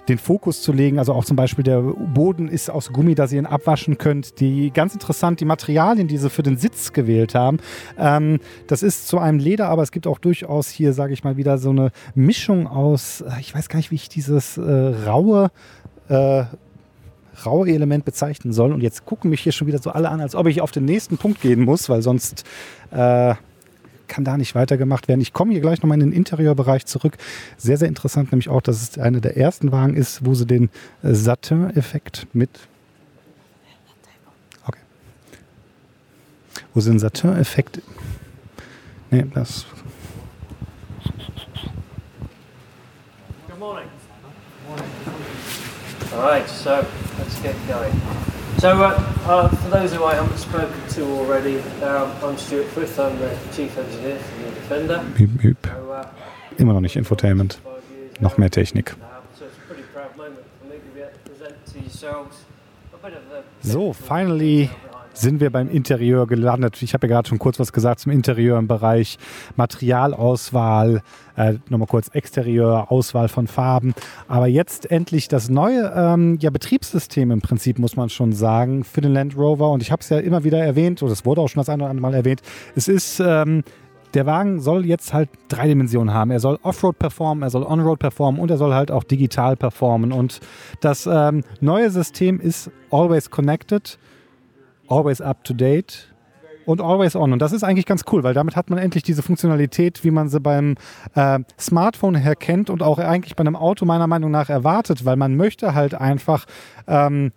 den 0.08 0.18
Fokus 0.18 0.62
zu 0.62 0.72
legen. 0.72 0.98
Also 0.98 1.12
auch 1.12 1.24
zum 1.24 1.36
Beispiel 1.36 1.64
der 1.64 1.80
Boden 1.80 2.48
ist 2.48 2.70
aus 2.70 2.92
Gummi, 2.92 3.14
dass 3.14 3.32
ihr 3.32 3.38
ihn 3.38 3.46
abwaschen 3.46 3.98
könnt. 3.98 4.40
Die 4.40 4.70
ganz 4.70 4.94
interessant, 4.94 5.40
die 5.40 5.44
Materialien, 5.44 6.08
die 6.08 6.18
sie 6.18 6.30
für 6.30 6.42
den 6.42 6.56
Sitz 6.56 6.92
gewählt 6.92 7.34
haben. 7.34 7.58
Ähm, 7.98 8.40
das 8.66 8.82
ist 8.82 9.08
zu 9.08 9.18
einem 9.18 9.38
Leder, 9.38 9.68
aber 9.68 9.82
es 9.82 9.92
gibt 9.92 10.06
auch 10.06 10.18
durchaus 10.18 10.68
hier, 10.68 10.92
sage 10.92 11.12
ich 11.12 11.24
mal, 11.24 11.36
wieder 11.36 11.58
so 11.58 11.70
eine 11.70 11.90
Mischung 12.14 12.66
aus, 12.66 13.20
äh, 13.20 13.40
ich 13.40 13.54
weiß 13.54 13.68
gar 13.68 13.78
nicht, 13.78 13.90
wie 13.90 13.96
ich 13.96 14.08
dieses 14.08 14.56
äh, 14.58 14.62
raue 14.62 15.50
äh, 16.08 16.44
raue 17.44 17.68
Element 17.68 18.04
bezeichnen 18.04 18.52
soll. 18.52 18.72
Und 18.72 18.82
jetzt 18.82 19.04
gucken 19.04 19.30
mich 19.30 19.40
hier 19.42 19.52
schon 19.52 19.66
wieder 19.66 19.78
so 19.78 19.90
alle 19.90 20.08
an, 20.08 20.20
als 20.20 20.34
ob 20.34 20.46
ich 20.46 20.60
auf 20.60 20.70
den 20.70 20.84
nächsten 20.84 21.18
Punkt 21.18 21.40
gehen 21.40 21.60
muss, 21.60 21.88
weil 21.88 22.00
sonst 22.00 22.44
äh, 22.90 23.34
kann 24.06 24.24
da 24.24 24.36
nicht 24.36 24.54
weitergemacht 24.54 25.08
werden. 25.08 25.20
Ich 25.20 25.32
komme 25.32 25.52
hier 25.52 25.60
gleich 25.60 25.82
nochmal 25.82 26.00
in 26.00 26.10
den 26.10 26.12
Interieurbereich 26.12 26.86
zurück. 26.86 27.16
Sehr, 27.56 27.76
sehr 27.76 27.88
interessant, 27.88 28.32
nämlich 28.32 28.48
auch, 28.48 28.62
dass 28.62 28.82
es 28.82 28.98
einer 28.98 29.20
der 29.20 29.36
ersten 29.36 29.72
Wagen 29.72 29.94
ist, 29.96 30.24
wo 30.24 30.34
sie 30.34 30.46
den 30.46 30.70
äh, 31.02 31.14
Satin-Effekt 31.14 32.26
mit. 32.32 32.50
Okay. 34.66 34.80
Wo 36.74 36.80
sie 36.80 36.90
den 36.90 36.98
Satin-Effekt. 36.98 37.82
Ne, 39.10 39.26
das. 39.34 39.66
Good 43.48 43.58
morning. 43.58 43.88
All 46.12 46.22
right, 46.22 46.48
so 46.48 46.84
let's 47.18 47.42
get 47.42 47.54
going. 47.68 47.92
So, 48.58 48.68
uh, 48.68 48.98
uh, 49.26 49.48
for 49.48 49.68
those 49.68 49.92
who 49.92 50.04
I 50.04 50.14
haven't 50.14 50.38
spoken 50.38 50.80
to 50.90 51.02
already, 51.04 51.58
um, 51.82 52.10
I'm 52.22 52.38
Stuart 52.38 52.66
Frith, 52.68 52.98
I'm 52.98 53.18
the 53.18 53.36
Chief 53.54 53.76
Engineer 53.76 54.18
for 54.18 54.44
the 54.44 54.50
Defender. 54.50 55.04
Üb, 55.18 55.44
üb. 55.44 55.56
So, 55.66 55.92
uh, 55.92 56.06
Immer 56.56 56.72
noch 56.72 56.80
nicht 56.80 56.96
Infotainment. 56.96 57.60
Noch 58.18 58.38
mehr 58.38 58.50
Technik. 58.50 58.96
So, 63.60 63.92
finally 63.92 64.70
sind 65.18 65.40
wir 65.40 65.50
beim 65.50 65.68
Interieur 65.68 66.26
gelandet. 66.26 66.82
Ich 66.82 66.94
habe 66.94 67.06
ja 67.06 67.14
gerade 67.14 67.28
schon 67.28 67.38
kurz 67.38 67.58
was 67.58 67.72
gesagt 67.72 68.00
zum 68.00 68.12
Interieur 68.12 68.58
im 68.58 68.68
Bereich 68.68 69.18
Materialauswahl, 69.56 71.02
äh, 71.36 71.54
nochmal 71.68 71.88
kurz 71.88 72.08
Exterieur, 72.08 72.90
Auswahl 72.90 73.28
von 73.28 73.46
Farben. 73.46 73.94
Aber 74.28 74.46
jetzt 74.46 74.90
endlich 74.90 75.28
das 75.28 75.48
neue 75.48 75.92
ähm, 75.94 76.38
ja, 76.40 76.50
Betriebssystem 76.50 77.30
im 77.30 77.40
Prinzip, 77.40 77.78
muss 77.78 77.96
man 77.96 78.10
schon 78.10 78.32
sagen, 78.32 78.84
für 78.84 79.00
den 79.00 79.12
Land 79.12 79.36
Rover. 79.36 79.70
Und 79.70 79.82
ich 79.82 79.90
habe 79.90 80.00
es 80.00 80.08
ja 80.08 80.18
immer 80.18 80.44
wieder 80.44 80.58
erwähnt, 80.58 81.02
oder 81.02 81.12
es 81.12 81.24
wurde 81.24 81.40
auch 81.40 81.48
schon 81.48 81.60
das 81.60 81.68
eine 81.68 81.82
oder 81.82 81.90
andere 81.90 82.02
Mal 82.02 82.14
erwähnt. 82.14 82.42
Es 82.74 82.88
ist. 82.88 83.20
Ähm, 83.20 83.62
der 84.14 84.24
Wagen 84.24 84.60
soll 84.60 84.86
jetzt 84.86 85.12
halt 85.12 85.28
drei 85.48 85.66
Dimensionen 85.68 86.14
haben. 86.14 86.30
Er 86.30 86.40
soll 86.40 86.58
Offroad 86.62 86.98
performen, 86.98 87.42
er 87.42 87.50
soll 87.50 87.64
Onroad 87.64 87.98
performen 87.98 88.40
und 88.40 88.50
er 88.50 88.56
soll 88.56 88.72
halt 88.72 88.90
auch 88.90 89.04
digital 89.04 89.56
performen. 89.56 90.10
Und 90.10 90.40
das 90.80 91.06
ähm, 91.06 91.42
neue 91.60 91.90
System 91.90 92.40
ist 92.40 92.70
Always 92.90 93.28
Connected 93.30 93.98
always 94.88 95.20
up 95.20 95.44
to 95.44 95.54
date 95.54 96.08
und 96.66 96.80
always 96.80 97.16
on. 97.16 97.32
Und 97.32 97.40
das 97.40 97.52
ist 97.52 97.62
eigentlich 97.62 97.86
ganz 97.86 98.02
cool, 98.12 98.22
weil 98.22 98.34
damit 98.34 98.56
hat 98.56 98.68
man 98.68 98.78
endlich 98.78 99.02
diese 99.02 99.22
Funktionalität, 99.22 100.04
wie 100.04 100.10
man 100.10 100.28
sie 100.28 100.40
beim 100.40 100.74
äh, 101.14 101.38
Smartphone 101.58 102.16
her 102.16 102.36
kennt 102.36 102.68
und 102.68 102.82
auch 102.82 102.98
eigentlich 102.98 103.36
bei 103.36 103.42
einem 103.42 103.56
Auto 103.56 103.84
meiner 103.84 104.06
Meinung 104.06 104.30
nach 104.30 104.50
erwartet, 104.50 105.04
weil 105.04 105.16
man 105.16 105.36
möchte 105.36 105.74
halt 105.74 105.94
einfach 105.94 106.44
ähm, 106.86 107.32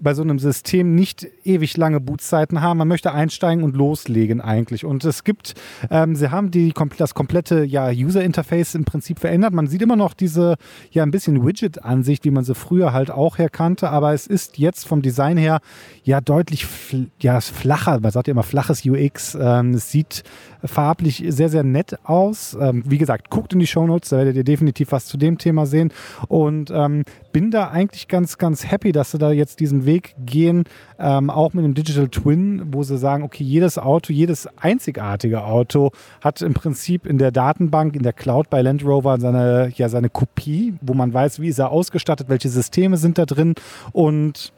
bei 0.00 0.14
so 0.14 0.22
einem 0.22 0.38
System 0.38 0.94
nicht 0.94 1.26
ewig 1.44 1.76
lange 1.76 2.00
Bootzeiten 2.00 2.60
haben. 2.60 2.78
Man 2.78 2.88
möchte 2.88 3.12
einsteigen 3.12 3.64
und 3.64 3.76
loslegen 3.76 4.40
eigentlich. 4.40 4.84
Und 4.84 5.04
es 5.04 5.24
gibt, 5.24 5.54
ähm, 5.90 6.14
sie 6.14 6.30
haben 6.30 6.50
die, 6.50 6.72
das 6.98 7.14
komplette 7.14 7.64
ja, 7.64 7.88
User-Interface 7.90 8.74
im 8.74 8.84
Prinzip 8.84 9.18
verändert. 9.18 9.52
Man 9.52 9.66
sieht 9.66 9.82
immer 9.82 9.96
noch 9.96 10.14
diese 10.14 10.56
ja 10.90 11.02
ein 11.02 11.10
bisschen 11.10 11.44
Widget-Ansicht, 11.44 12.24
wie 12.24 12.30
man 12.30 12.44
sie 12.44 12.54
früher 12.54 12.92
halt 12.92 13.10
auch 13.10 13.38
herkannte, 13.38 13.90
aber 13.90 14.12
es 14.12 14.26
ist 14.26 14.58
jetzt 14.58 14.86
vom 14.86 15.02
Design 15.02 15.36
her 15.36 15.60
ja 16.04 16.20
deutlich 16.20 16.66
fl 16.66 17.06
ja, 17.20 17.40
flacher. 17.40 18.00
Man 18.00 18.10
sagt 18.10 18.28
ja 18.28 18.32
immer 18.32 18.42
flaches 18.42 18.84
UX. 18.84 19.36
Ähm, 19.40 19.74
es 19.74 19.90
sieht 19.90 20.22
farblich 20.64 21.24
sehr, 21.28 21.48
sehr 21.48 21.62
nett 21.62 21.98
aus. 22.04 22.56
Ähm, 22.60 22.82
wie 22.86 22.98
gesagt, 22.98 23.30
guckt 23.30 23.52
in 23.52 23.58
die 23.58 23.66
Shownotes, 23.66 24.10
da 24.10 24.18
werdet 24.18 24.36
ihr 24.36 24.44
definitiv 24.44 24.92
was 24.92 25.06
zu 25.06 25.16
dem 25.16 25.38
Thema 25.38 25.66
sehen. 25.66 25.92
Und 26.28 26.70
ähm, 26.70 27.04
bin 27.36 27.50
da 27.50 27.68
eigentlich 27.68 28.08
ganz, 28.08 28.38
ganz 28.38 28.70
happy, 28.70 28.92
dass 28.92 29.10
sie 29.10 29.18
da 29.18 29.30
jetzt 29.30 29.60
diesen 29.60 29.84
Weg 29.84 30.14
gehen, 30.24 30.64
ähm, 30.98 31.28
auch 31.28 31.52
mit 31.52 31.66
dem 31.66 31.74
Digital 31.74 32.08
Twin, 32.08 32.62
wo 32.72 32.82
sie 32.82 32.96
sagen, 32.96 33.24
okay, 33.24 33.44
jedes 33.44 33.76
Auto, 33.76 34.10
jedes 34.10 34.48
einzigartige 34.56 35.44
Auto 35.44 35.90
hat 36.22 36.40
im 36.40 36.54
Prinzip 36.54 37.04
in 37.04 37.18
der 37.18 37.32
Datenbank, 37.32 37.94
in 37.94 38.02
der 38.02 38.14
Cloud 38.14 38.48
bei 38.48 38.62
Land 38.62 38.86
Rover 38.86 39.20
seine, 39.20 39.70
ja, 39.76 39.90
seine 39.90 40.08
Kopie, 40.08 40.76
wo 40.80 40.94
man 40.94 41.12
weiß, 41.12 41.38
wie 41.38 41.48
ist 41.48 41.58
er 41.58 41.72
ausgestattet, 41.72 42.30
welche 42.30 42.48
Systeme 42.48 42.96
sind 42.96 43.18
da 43.18 43.26
drin 43.26 43.54
und 43.92 44.54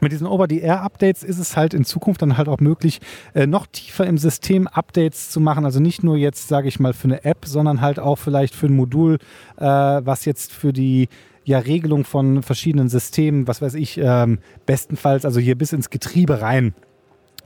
mit 0.00 0.12
diesen 0.12 0.28
Over-the-Air-Updates 0.28 1.24
ist 1.24 1.38
es 1.38 1.56
halt 1.56 1.74
in 1.74 1.84
Zukunft 1.84 2.22
dann 2.22 2.36
halt 2.36 2.48
auch 2.48 2.60
möglich, 2.60 3.00
äh, 3.34 3.46
noch 3.46 3.66
tiefer 3.66 4.06
im 4.06 4.18
System 4.18 4.66
Updates 4.66 5.30
zu 5.30 5.40
machen. 5.40 5.64
Also 5.64 5.80
nicht 5.80 6.02
nur 6.02 6.16
jetzt, 6.16 6.48
sage 6.48 6.68
ich 6.68 6.80
mal, 6.80 6.92
für 6.92 7.08
eine 7.08 7.24
App, 7.24 7.44
sondern 7.44 7.80
halt 7.80 7.98
auch 7.98 8.16
vielleicht 8.16 8.54
für 8.54 8.66
ein 8.66 8.76
Modul, 8.76 9.18
äh, 9.56 9.64
was 9.64 10.24
jetzt 10.24 10.52
für 10.52 10.72
die 10.72 11.08
ja, 11.44 11.58
Regelung 11.58 12.04
von 12.04 12.42
verschiedenen 12.42 12.88
Systemen, 12.88 13.46
was 13.46 13.62
weiß 13.62 13.74
ich, 13.74 13.98
ähm, 13.98 14.38
bestenfalls 14.66 15.24
also 15.24 15.40
hier 15.40 15.56
bis 15.56 15.72
ins 15.72 15.90
Getriebe 15.90 16.40
rein 16.40 16.74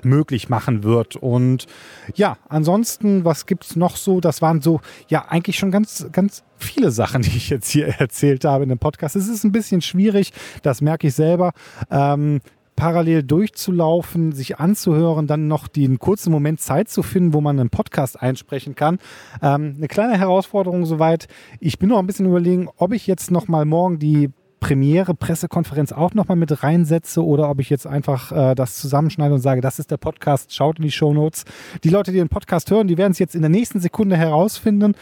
möglich 0.04 0.48
machen 0.48 0.84
wird. 0.84 1.16
Und 1.16 1.66
ja, 2.14 2.38
ansonsten, 2.48 3.24
was 3.24 3.46
gibt 3.46 3.64
es 3.64 3.76
noch 3.76 3.96
so? 3.96 4.20
Das 4.20 4.42
waren 4.42 4.60
so, 4.60 4.80
ja, 5.08 5.26
eigentlich 5.28 5.58
schon 5.58 5.70
ganz, 5.70 6.06
ganz 6.12 6.44
viele 6.56 6.90
Sachen, 6.90 7.22
die 7.22 7.36
ich 7.36 7.50
jetzt 7.50 7.68
hier 7.68 7.88
erzählt 7.88 8.44
habe 8.44 8.62
in 8.62 8.68
dem 8.68 8.78
Podcast. 8.78 9.16
Es 9.16 9.28
ist 9.28 9.44
ein 9.44 9.52
bisschen 9.52 9.82
schwierig, 9.82 10.32
das 10.62 10.80
merke 10.80 11.08
ich 11.08 11.14
selber. 11.14 11.52
Ähm, 11.90 12.40
parallel 12.78 13.24
durchzulaufen, 13.24 14.30
sich 14.30 14.60
anzuhören, 14.60 15.26
dann 15.26 15.48
noch 15.48 15.66
den 15.66 15.98
kurzen 15.98 16.30
Moment 16.30 16.60
Zeit 16.60 16.88
zu 16.88 17.02
finden, 17.02 17.34
wo 17.34 17.40
man 17.40 17.58
einen 17.58 17.70
Podcast 17.70 18.22
einsprechen 18.22 18.76
kann. 18.76 18.98
Ähm, 19.42 19.74
eine 19.76 19.88
kleine 19.88 20.16
Herausforderung 20.16 20.86
soweit. 20.86 21.26
Ich 21.58 21.80
bin 21.80 21.88
noch 21.88 21.98
ein 21.98 22.06
bisschen 22.06 22.26
überlegen, 22.26 22.68
ob 22.76 22.92
ich 22.92 23.08
jetzt 23.08 23.32
noch 23.32 23.48
mal 23.48 23.64
morgen 23.64 23.98
die 23.98 24.30
Premiere 24.60 25.14
Pressekonferenz 25.14 25.90
auch 25.90 26.14
nochmal 26.14 26.36
mit 26.36 26.62
reinsetze 26.62 27.24
oder 27.24 27.50
ob 27.50 27.58
ich 27.58 27.68
jetzt 27.68 27.86
einfach 27.86 28.30
äh, 28.30 28.54
das 28.54 28.76
zusammenschneide 28.76 29.34
und 29.34 29.40
sage, 29.40 29.60
das 29.60 29.80
ist 29.80 29.90
der 29.90 29.96
Podcast, 29.96 30.54
schaut 30.54 30.78
in 30.78 30.84
die 30.84 30.92
Show 30.92 31.12
Notes. 31.12 31.44
Die 31.82 31.90
Leute, 31.90 32.12
die 32.12 32.18
den 32.18 32.28
Podcast 32.28 32.70
hören, 32.70 32.86
die 32.86 32.96
werden 32.96 33.12
es 33.12 33.18
jetzt 33.18 33.34
in 33.34 33.42
der 33.42 33.50
nächsten 33.50 33.80
Sekunde 33.80 34.16
herausfinden. 34.16 34.94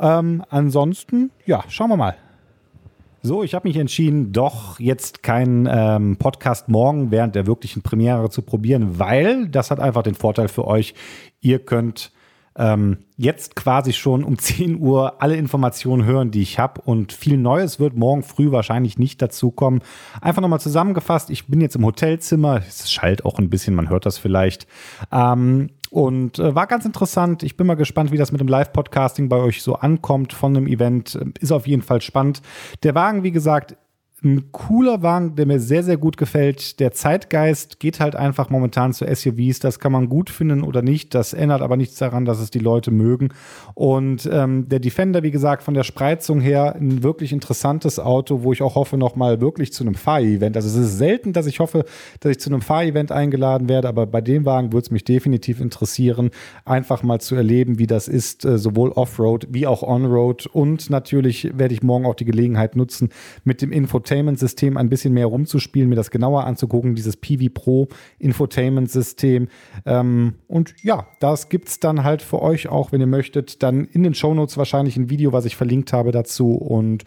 Ähm, 0.00 0.44
ansonsten, 0.48 1.30
ja, 1.46 1.62
schauen 1.68 1.90
wir 1.90 1.96
mal. 1.96 2.16
So, 3.22 3.42
ich 3.42 3.54
habe 3.54 3.68
mich 3.68 3.76
entschieden, 3.76 4.32
doch 4.32 4.80
jetzt 4.80 5.22
keinen 5.22 5.68
ähm, 5.70 6.16
Podcast 6.16 6.70
morgen 6.70 7.10
während 7.10 7.34
der 7.34 7.46
wirklichen 7.46 7.82
Premiere 7.82 8.30
zu 8.30 8.40
probieren, 8.40 8.98
weil 8.98 9.46
das 9.48 9.70
hat 9.70 9.78
einfach 9.78 10.02
den 10.02 10.14
Vorteil 10.14 10.48
für 10.48 10.66
euch, 10.66 10.94
ihr 11.42 11.58
könnt 11.58 12.12
ähm, 12.56 12.98
jetzt 13.18 13.56
quasi 13.56 13.92
schon 13.92 14.24
um 14.24 14.38
10 14.38 14.80
Uhr 14.80 15.22
alle 15.22 15.36
Informationen 15.36 16.06
hören, 16.06 16.30
die 16.30 16.40
ich 16.40 16.58
habe. 16.58 16.80
Und 16.80 17.12
viel 17.12 17.36
Neues 17.36 17.78
wird 17.78 17.94
morgen 17.94 18.22
früh 18.22 18.52
wahrscheinlich 18.52 18.98
nicht 18.98 19.20
dazu 19.20 19.50
kommen. 19.50 19.82
Einfach 20.22 20.40
nochmal 20.40 20.60
zusammengefasst, 20.60 21.28
ich 21.28 21.46
bin 21.46 21.60
jetzt 21.60 21.76
im 21.76 21.84
Hotelzimmer. 21.84 22.62
Es 22.66 22.90
schallt 22.90 23.26
auch 23.26 23.38
ein 23.38 23.50
bisschen, 23.50 23.74
man 23.74 23.90
hört 23.90 24.06
das 24.06 24.16
vielleicht. 24.16 24.66
Ähm, 25.12 25.68
und 25.90 26.38
äh, 26.38 26.54
war 26.54 26.66
ganz 26.66 26.84
interessant. 26.84 27.42
Ich 27.42 27.56
bin 27.56 27.66
mal 27.66 27.74
gespannt, 27.74 28.12
wie 28.12 28.16
das 28.16 28.32
mit 28.32 28.40
dem 28.40 28.48
Live-Podcasting 28.48 29.28
bei 29.28 29.36
euch 29.36 29.62
so 29.62 29.74
ankommt 29.74 30.32
von 30.32 30.56
einem 30.56 30.66
Event. 30.66 31.18
Ist 31.40 31.52
auf 31.52 31.66
jeden 31.66 31.82
Fall 31.82 32.00
spannend. 32.00 32.42
Der 32.84 32.94
Wagen, 32.94 33.24
wie 33.24 33.32
gesagt, 33.32 33.76
ein 34.22 34.52
cooler 34.52 35.02
Wagen, 35.02 35.34
der 35.34 35.46
mir 35.46 35.60
sehr, 35.60 35.82
sehr 35.82 35.96
gut 35.96 36.18
gefällt. 36.18 36.78
Der 36.78 36.92
Zeitgeist 36.92 37.80
geht 37.80 38.00
halt 38.00 38.16
einfach 38.16 38.50
momentan 38.50 38.92
zu 38.92 39.06
SUVs. 39.06 39.60
Das 39.60 39.78
kann 39.78 39.92
man 39.92 40.08
gut 40.10 40.28
finden 40.28 40.62
oder 40.62 40.82
nicht. 40.82 41.14
Das 41.14 41.32
ändert 41.32 41.62
aber 41.62 41.76
nichts 41.76 41.96
daran, 41.96 42.26
dass 42.26 42.38
es 42.38 42.50
die 42.50 42.58
Leute 42.58 42.90
mögen. 42.90 43.30
Und 43.74 44.28
ähm, 44.30 44.68
der 44.68 44.80
Defender, 44.80 45.22
wie 45.22 45.30
gesagt, 45.30 45.62
von 45.62 45.72
der 45.72 45.84
Spreizung 45.84 46.40
her 46.40 46.76
ein 46.76 47.02
wirklich 47.02 47.32
interessantes 47.32 47.98
Auto, 47.98 48.42
wo 48.42 48.52
ich 48.52 48.60
auch 48.62 48.74
hoffe, 48.74 48.98
nochmal 48.98 49.40
wirklich 49.40 49.72
zu 49.72 49.84
einem 49.84 49.94
Fahr-Event. 49.94 50.54
Also 50.54 50.68
es 50.68 50.76
ist 50.86 50.98
selten, 50.98 51.32
dass 51.32 51.46
ich 51.46 51.60
hoffe, 51.60 51.84
dass 52.20 52.32
ich 52.32 52.40
zu 52.40 52.50
einem 52.50 52.60
Fahr-Event 52.60 53.12
eingeladen 53.12 53.70
werde, 53.70 53.88
aber 53.88 54.06
bei 54.06 54.20
dem 54.20 54.44
Wagen 54.44 54.72
würde 54.72 54.84
es 54.84 54.90
mich 54.90 55.04
definitiv 55.04 55.60
interessieren, 55.60 56.30
einfach 56.66 57.02
mal 57.02 57.20
zu 57.20 57.36
erleben, 57.36 57.78
wie 57.78 57.86
das 57.86 58.06
ist, 58.06 58.44
äh, 58.44 58.58
sowohl 58.58 58.90
Offroad 58.90 59.48
wie 59.50 59.66
auch 59.66 59.82
Onroad. 59.82 60.46
Und 60.46 60.90
natürlich 60.90 61.50
werde 61.56 61.72
ich 61.72 61.82
morgen 61.82 62.04
auch 62.04 62.14
die 62.14 62.26
Gelegenheit 62.26 62.76
nutzen, 62.76 63.08
mit 63.44 63.62
dem 63.62 63.72
Infotainment 63.72 64.09
Infotainment-System 64.10 64.76
ein 64.76 64.88
bisschen 64.88 65.14
mehr 65.14 65.26
rumzuspielen, 65.26 65.88
mir 65.88 65.94
das 65.94 66.10
genauer 66.10 66.44
anzugucken, 66.44 66.94
dieses 66.94 67.16
PV 67.16 67.52
Pro 67.52 67.88
Infotainment-System. 68.18 69.48
Ähm, 69.86 70.34
und 70.48 70.74
ja, 70.82 71.06
das 71.20 71.48
gibt 71.48 71.68
es 71.68 71.80
dann 71.80 72.04
halt 72.04 72.22
für 72.22 72.42
euch 72.42 72.68
auch, 72.68 72.92
wenn 72.92 73.00
ihr 73.00 73.06
möchtet, 73.06 73.62
dann 73.62 73.84
in 73.84 74.02
den 74.02 74.14
Shownotes 74.14 74.56
wahrscheinlich 74.58 74.96
ein 74.96 75.10
Video, 75.10 75.32
was 75.32 75.44
ich 75.44 75.56
verlinkt 75.56 75.92
habe 75.92 76.10
dazu. 76.10 76.54
Und 76.54 77.04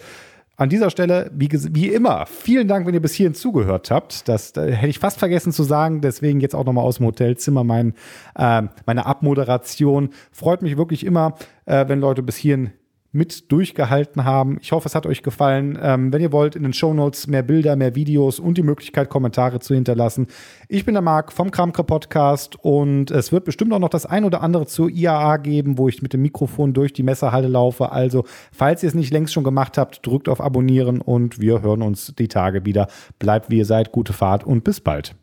an 0.56 0.70
dieser 0.70 0.90
Stelle, 0.90 1.32
wie, 1.34 1.50
wie, 1.52 1.88
immer, 1.88 2.26
vielen 2.26 2.68
Dank, 2.68 2.86
wenn 2.86 2.94
ihr 2.94 3.02
bis 3.02 3.14
hierhin 3.14 3.34
zugehört 3.34 3.92
habt. 3.92 4.30
Das, 4.30 4.54
das 4.54 4.68
hätte 4.68 4.88
ich 4.88 5.00
fast 5.00 5.20
vergessen 5.20 5.52
zu 5.52 5.64
sagen. 5.64 6.02
Deswegen 6.02 6.40
jetzt 6.40 6.56
auch 6.56 6.66
nochmal 6.66 6.86
aus 6.86 6.98
dem 6.98 7.08
Hotelzimmer 7.08 7.64
mein, 7.64 7.96
äh, 8.36 8.62
meine 8.86 9.06
Abmoderation. 9.06 10.10
Freut 10.32 10.62
mich 10.62 10.78
wirklich 10.78 11.06
immer, 11.06 11.36
äh, 11.66 11.88
wenn 11.88 12.00
Leute 12.00 12.22
bis 12.22 12.38
hierhin 12.38 12.72
mit 13.14 13.52
durchgehalten 13.52 14.26
haben. 14.26 14.58
Ich 14.60 14.72
hoffe, 14.72 14.88
es 14.88 14.96
hat 14.96 15.06
euch 15.06 15.24
gefallen. 15.24 15.78
Ähm, 15.82 16.12
wenn 16.12 16.22
ihr 16.22 16.32
wollt, 16.32 16.56
in 16.56 16.64
den 16.64 16.74
Show 16.74 16.94
Notes 16.94 17.28
mehr 17.28 17.44
Bilder, 17.44 17.76
mehr 17.76 17.96
Videos 17.96 18.40
und 18.40 18.58
die 18.58 18.64
Möglichkeit, 18.64 19.10
Kommentare 19.10 19.60
zu 19.60 19.76
hinterlassen. 19.76 20.28
Ich 20.68 20.84
bin 20.84 20.96
der 20.96 21.04
Marc 21.04 21.32
vom 21.32 21.52
Kramke 21.52 21.84
Podcast 21.84 22.58
und 22.62 23.12
es 23.12 23.32
wird 23.32 23.46
bestimmt 23.46 23.72
auch 23.72 23.80
noch 23.80 23.90
das 23.90 24.08
ein 24.08 24.26
oder 24.26 24.42
andere 24.42 24.66
zur 24.66 24.90
IAA 24.90 25.38
geben, 25.38 25.78
wo 25.78 25.88
ich 25.88 26.02
mit 26.02 26.14
dem 26.14 26.24
Mikrofon 26.24 26.74
durch 26.74 26.92
die 26.92 27.04
Messerhalle 27.04 27.48
laufe. 27.48 27.92
Also, 27.92 28.26
falls 28.52 28.82
ihr 28.82 28.90
es 28.90 28.96
nicht 28.96 29.14
längst 29.14 29.34
schon 29.34 29.44
gemacht 29.44 29.78
habt, 29.78 30.06
drückt 30.06 30.28
auf 30.28 30.42
Abonnieren 30.42 31.00
und 31.00 31.40
wir 31.40 31.62
hören 31.62 31.84
uns 31.84 32.14
die 32.18 32.28
Tage 32.28 32.66
wieder. 32.66 32.88
Bleibt 33.20 33.52
wie 33.52 33.60
ihr 33.60 33.66
seid, 33.66 33.92
gute 33.92 34.14
Fahrt 34.14 34.44
und 34.44 34.64
bis 34.64 34.82
bald. 34.82 35.16